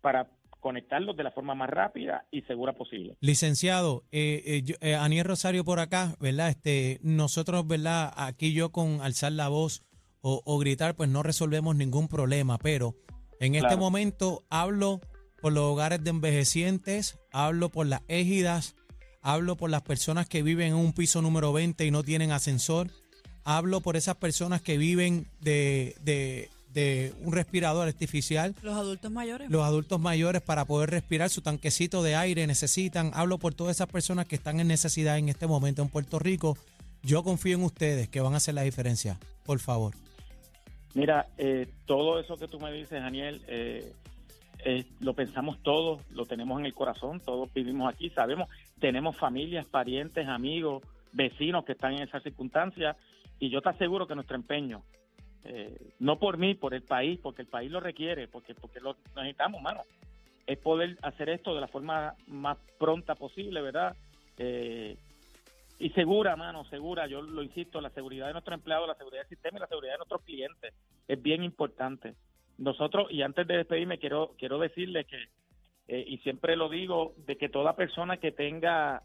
para 0.02 0.28
conectarlos 0.60 1.16
de 1.16 1.24
la 1.24 1.32
forma 1.32 1.54
más 1.56 1.70
rápida 1.70 2.26
y 2.32 2.42
segura 2.44 2.74
posible. 2.74 3.16
Licenciado, 3.22 4.04
eh, 4.12 4.42
eh, 4.46 4.62
yo- 4.64 4.76
eh, 4.82 4.96
Aniel 4.96 5.26
Rosario 5.26 5.64
por 5.64 5.80
acá, 5.80 6.16
¿verdad? 6.20 6.50
Este, 6.50 7.00
nosotros, 7.04 7.68
¿verdad? 7.68 8.12
Aquí 8.18 8.54
yo 8.54 8.72
con 8.72 9.02
alzar 9.02 9.32
la 9.32 9.48
voz 9.48 9.84
o, 10.22 10.42
o 10.46 10.58
gritar, 10.58 10.96
pues 10.96 11.10
no 11.10 11.22
resolvemos 11.22 11.76
ningún 11.76 12.08
problema, 12.08 12.58
pero 12.58 12.96
en 13.40 13.54
este 13.56 13.76
momento 13.78 14.44
hablo 14.50 15.02
por 15.42 15.54
los 15.54 15.64
hogares 15.66 16.04
de 16.04 16.10
envejecientes, 16.10 17.20
hablo 17.32 17.70
por 17.70 17.86
las 17.86 18.02
égidas, 18.08 18.76
hablo 19.22 19.56
por 19.58 19.70
las 19.70 19.84
personas 19.84 20.28
que 20.28 20.42
viven 20.42 20.70
en 20.70 20.76
un 20.76 20.94
piso 20.94 21.22
número 21.22 21.54
20 21.54 21.86
y 21.86 21.92
no 21.92 22.02
tienen 22.04 22.32
ascensor, 22.32 22.90
hablo 23.44 23.82
por 23.82 23.96
esas 23.98 24.16
personas 24.16 24.62
que 24.64 24.78
viven 24.80 25.28
de, 25.42 25.96
de, 26.02 26.50
de 26.76 27.14
un 27.22 27.34
respirador 27.34 27.88
artificial, 27.88 28.54
Los 28.62 28.76
adultos 28.76 29.10
mayores. 29.10 29.50
los 29.50 29.64
adultos 29.64 30.00
mayores 30.00 30.42
para 30.44 30.66
poder 30.66 30.92
respirar 30.92 31.30
su 31.30 31.42
tanquecito 31.42 32.04
de 32.04 32.16
aire 32.16 32.46
necesitan. 32.46 33.12
Hablo 33.16 33.40
por 33.40 33.56
todas 33.56 33.78
esas 33.78 33.88
personas 33.88 34.28
que 34.28 34.36
están 34.36 34.60
en 34.60 34.68
necesidad 34.68 35.18
en 35.18 35.30
este 35.30 35.48
momento 35.48 35.82
en 35.82 35.90
Puerto 35.90 36.20
Rico. 36.20 36.58
Yo 37.02 37.24
confío 37.24 37.56
en 37.58 37.64
ustedes 37.64 38.10
que 38.10 38.20
van 38.20 38.34
a 38.34 38.38
hacer 38.38 38.54
la 38.54 38.62
diferencia. 38.64 39.18
Por 39.46 39.60
favor. 39.60 39.94
Mira, 40.94 41.28
eh, 41.38 41.68
todo 41.86 42.20
eso 42.20 42.38
que 42.38 42.48
tú 42.48 42.60
me 42.60 42.72
dices, 42.72 43.02
Daniel, 43.02 43.42
eh, 43.48 43.94
eh, 44.66 44.86
lo 45.00 45.14
pensamos 45.14 45.58
todos, 45.64 46.02
lo 46.12 46.26
tenemos 46.26 46.60
en 46.60 46.66
el 46.66 46.74
corazón, 46.74 47.20
todos 47.22 47.54
vivimos 47.54 47.94
aquí, 47.94 48.10
sabemos, 48.10 48.50
tenemos 48.80 49.16
familias, 49.16 49.66
parientes, 49.66 50.28
amigos, 50.28 50.84
vecinos 51.14 51.64
que 51.64 51.74
están 51.74 51.94
en 51.94 52.04
esas 52.04 52.24
circunstancias 52.24 52.98
y 53.40 53.50
yo 53.50 53.62
te 53.62 53.70
aseguro 53.70 54.08
que 54.08 54.16
nuestro 54.16 54.36
empeño, 54.36 54.84
eh, 55.46 55.78
no 56.00 56.18
por 56.18 56.38
mí, 56.38 56.56
por 56.56 56.74
el 56.74 56.82
país, 56.82 57.20
porque 57.22 57.44
el 57.44 57.48
país 57.48 57.72
lo 57.72 57.80
requiere, 57.80 58.28
porque 58.28 58.56
porque 58.56 58.80
lo 58.80 58.98
necesitamos, 59.16 59.62
mano, 59.62 59.82
es 60.48 60.58
poder 60.58 60.98
hacer 61.04 61.30
esto 61.30 61.54
de 61.54 61.62
la 61.62 61.68
forma 61.68 62.16
más 62.28 62.58
pronta 62.80 63.16
posible, 63.16 63.62
¿verdad? 63.62 63.96
Eh, 64.38 64.98
y 65.78 65.90
segura, 65.92 66.36
mano, 66.36 66.66
segura, 66.66 67.06
yo 67.06 67.22
lo 67.22 67.44
insisto, 67.44 67.80
la 67.80 67.90
seguridad 67.92 68.28
de 68.28 68.34
nuestros 68.34 68.56
empleados, 68.56 68.88
la 68.88 68.96
seguridad 68.96 69.22
del 69.22 69.30
sistema 69.30 69.58
y 69.58 69.62
la 69.62 69.68
seguridad 69.68 69.94
de 69.94 69.98
nuestros 69.98 70.22
clientes 70.24 70.74
es 71.08 71.22
bien 71.22 71.44
importante. 71.44 72.16
Nosotros, 72.58 73.08
y 73.12 73.22
antes 73.22 73.46
de 73.46 73.58
despedirme, 73.58 74.00
quiero, 74.00 74.34
quiero 74.38 74.58
decirle 74.58 75.06
que, 75.06 75.26
eh, 75.90 76.06
y 76.08 76.18
siempre 76.20 76.56
lo 76.56 76.70
digo, 76.70 77.14
de 77.28 77.38
que 77.38 77.50
toda 77.50 77.76
persona 77.76 78.18
que 78.18 78.32
tenga, 78.32 79.04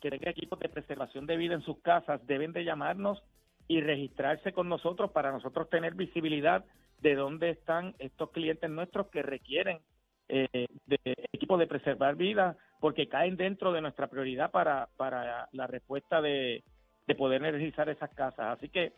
que 0.00 0.10
tenga 0.10 0.30
equipos 0.30 0.58
de 0.58 0.68
preservación 0.68 1.26
de 1.26 1.36
vida 1.36 1.54
en 1.54 1.62
sus 1.62 1.78
casas 1.78 2.26
deben 2.26 2.52
de 2.52 2.64
llamarnos 2.64 3.22
y 3.70 3.80
registrarse 3.80 4.52
con 4.52 4.68
nosotros 4.68 5.12
para 5.12 5.30
nosotros 5.30 5.70
tener 5.70 5.94
visibilidad 5.94 6.64
de 7.02 7.14
dónde 7.14 7.50
están 7.50 7.94
estos 8.00 8.30
clientes 8.30 8.68
nuestros 8.68 9.06
que 9.10 9.22
requieren 9.22 9.78
eh, 10.28 10.66
de 10.86 10.98
equipos 11.32 11.56
de 11.56 11.68
preservar 11.68 12.16
vidas 12.16 12.56
porque 12.80 13.06
caen 13.06 13.36
dentro 13.36 13.70
de 13.70 13.80
nuestra 13.80 14.08
prioridad 14.08 14.50
para, 14.50 14.88
para 14.96 15.48
la 15.52 15.68
respuesta 15.68 16.20
de, 16.20 16.64
de 17.06 17.14
poder 17.14 17.44
energizar 17.44 17.88
esas 17.88 18.10
casas. 18.10 18.58
Así 18.58 18.68
que 18.70 18.92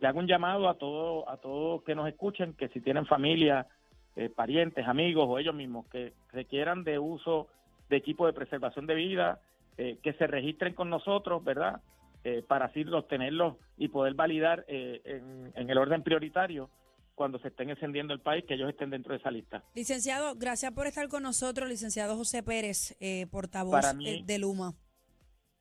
le 0.00 0.08
hago 0.08 0.18
un 0.18 0.26
llamado 0.26 0.68
a 0.68 0.74
todos 0.74 1.22
a 1.28 1.36
todos 1.36 1.84
que 1.84 1.94
nos 1.94 2.08
escuchen, 2.08 2.54
que 2.54 2.66
si 2.70 2.80
tienen 2.80 3.06
familia, 3.06 3.68
eh, 4.16 4.30
parientes, 4.30 4.84
amigos 4.88 5.26
o 5.28 5.38
ellos 5.38 5.54
mismos 5.54 5.86
que 5.86 6.12
requieran 6.32 6.82
de 6.82 6.98
uso 6.98 7.46
de 7.88 7.98
equipo 7.98 8.26
de 8.26 8.32
preservación 8.32 8.84
de 8.88 8.96
vida, 8.96 9.38
eh, 9.76 9.98
que 10.02 10.12
se 10.14 10.26
registren 10.26 10.74
con 10.74 10.90
nosotros, 10.90 11.44
¿verdad? 11.44 11.80
Eh, 12.24 12.42
para 12.46 12.66
así 12.66 12.82
obtenerlos 12.82 13.56
y 13.76 13.88
poder 13.88 14.14
validar 14.14 14.64
eh, 14.68 15.00
en, 15.04 15.52
en 15.54 15.70
el 15.70 15.78
orden 15.78 16.02
prioritario 16.02 16.68
cuando 17.14 17.38
se 17.38 17.48
estén 17.48 17.70
encendiendo 17.70 18.12
el 18.12 18.20
país, 18.20 18.44
que 18.46 18.54
ellos 18.54 18.68
estén 18.70 18.90
dentro 18.90 19.12
de 19.12 19.18
esa 19.18 19.30
lista. 19.30 19.62
Licenciado, 19.74 20.34
gracias 20.36 20.72
por 20.72 20.86
estar 20.86 21.08
con 21.08 21.22
nosotros, 21.22 21.68
licenciado 21.68 22.16
José 22.16 22.42
Pérez, 22.42 22.96
eh, 23.00 23.26
portavoz 23.30 23.94
mí- 23.96 24.08
eh, 24.08 24.22
de 24.24 24.38
Luma. 24.38 24.74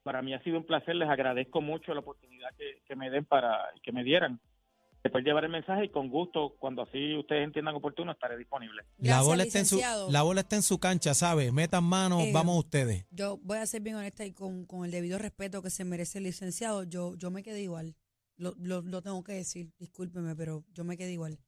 para 0.03 0.21
mí 0.21 0.33
ha 0.33 0.41
sido 0.43 0.57
un 0.57 0.65
placer, 0.65 0.95
les 0.95 1.09
agradezco 1.09 1.61
mucho 1.61 1.93
la 1.93 1.99
oportunidad 1.99 2.49
que, 2.57 2.81
que 2.87 2.95
me 2.95 3.09
den 3.09 3.25
para 3.25 3.59
que 3.83 3.91
me 3.91 4.03
dieran 4.03 4.39
después 5.07 5.23
llevar 5.25 5.43
el 5.45 5.51
mensaje 5.51 5.85
y 5.85 5.89
con 5.89 6.09
gusto, 6.09 6.55
cuando 6.59 6.83
así 6.83 7.15
ustedes 7.17 7.43
entiendan 7.43 7.75
oportuno, 7.75 8.11
estaré 8.11 8.37
disponible. 8.37 8.83
la, 8.97 9.21
bola 9.21 9.43
está 9.43 9.59
en 9.59 9.65
su, 9.65 9.81
la 10.09 10.21
bola 10.21 10.41
está 10.41 10.55
en 10.55 10.63
su 10.63 10.79
cancha, 10.79 11.13
¿sabe? 11.13 11.51
Metan 11.51 11.83
mano, 11.83 12.21
Eh, 12.21 12.31
vamos 12.33 12.57
ustedes. 12.57 13.05
Yo 13.11 13.37
voy 13.43 13.57
a 13.57 13.65
ser 13.65 13.81
bien 13.81 13.95
honesta 13.95 14.25
y 14.25 14.33
con, 14.33 14.65
con 14.65 14.85
el 14.85 14.91
debido 14.91 15.17
respeto 15.17 15.61
que 15.61 15.69
se 15.69 15.83
merece 15.85 16.19
el 16.19 16.25
licenciado, 16.25 16.83
yo, 16.83 17.15
yo 17.15 17.31
me 17.31 17.43
quedé 17.43 17.61
igual. 17.61 17.95
Lo, 18.37 18.53
lo, 18.57 18.81
lo 18.81 19.01
tengo 19.01 19.23
que 19.23 19.33
decir, 19.33 19.71
discúlpeme, 19.79 20.35
pero 20.35 20.63
yo 20.73 20.83
me 20.83 20.95
quedé 20.97 21.11
igual. 21.13 21.39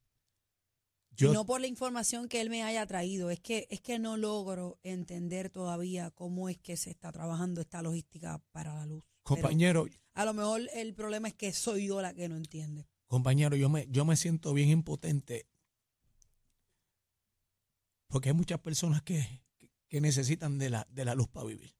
Yo- 1.11 1.31
y 1.31 1.33
no 1.33 1.45
por 1.45 1.59
la 1.61 1.67
información 1.67 2.27
que 2.29 2.39
él 2.41 2.49
me 2.49 2.63
haya 2.63 2.85
traído. 2.85 3.29
Es 3.29 3.39
que, 3.39 3.67
es 3.69 3.81
que 3.81 3.99
no 3.99 4.15
logro 4.17 4.79
entender 4.83 5.49
todavía 5.49 6.11
cómo 6.11 6.49
es 6.49 6.57
que 6.57 6.77
se 6.77 6.89
está 6.89 7.11
trabajando 7.11 7.61
esta 7.61 7.81
logística 7.81 8.41
para 8.51 8.73
la 8.75 8.85
luz. 8.85 9.03
Pero 9.23 9.41
Compañero, 9.41 9.85
a 10.13 10.25
lo 10.25 10.33
mejor 10.33 10.61
el 10.73 10.93
problema 10.95 11.27
es 11.27 11.33
que 11.35 11.51
soy 11.53 11.87
yo 11.87 12.01
la 12.01 12.13
que 12.13 12.27
no 12.29 12.35
entiende. 12.35 12.87
Compañero, 13.09 13.57
yo 13.57 13.67
me, 13.67 13.87
yo 13.89 14.05
me 14.05 14.15
siento 14.15 14.53
bien 14.53 14.69
impotente. 14.69 15.49
Porque 18.07 18.29
hay 18.29 18.35
muchas 18.35 18.59
personas 18.59 19.01
que, 19.01 19.43
que 19.89 19.99
necesitan 19.99 20.57
de 20.57 20.69
la, 20.69 20.87
de 20.89 21.05
la 21.05 21.15
luz 21.15 21.27
para 21.27 21.47
vivir. 21.47 21.75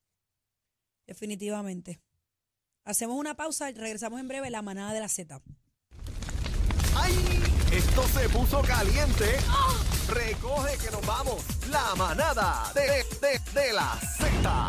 Definitivamente. 1.07 2.01
Hacemos 2.83 3.17
una 3.17 3.35
pausa 3.35 3.69
y 3.69 3.73
regresamos 3.73 4.19
en 4.19 4.27
breve 4.27 4.49
la 4.49 4.61
manada 4.61 4.93
de 4.93 4.99
la 4.99 5.07
Z. 5.07 5.41
¡Ay! 6.95 7.13
Esto 7.71 8.03
se 8.07 8.27
puso 8.29 8.61
caliente. 8.63 9.37
Recoge 10.07 10.77
que 10.83 10.91
nos 10.91 11.05
vamos. 11.05 11.43
La 11.69 11.95
manada 11.95 12.71
de, 12.73 12.81
de, 12.81 13.39
de 13.53 13.73
la 13.73 13.95
Z. 14.17 14.67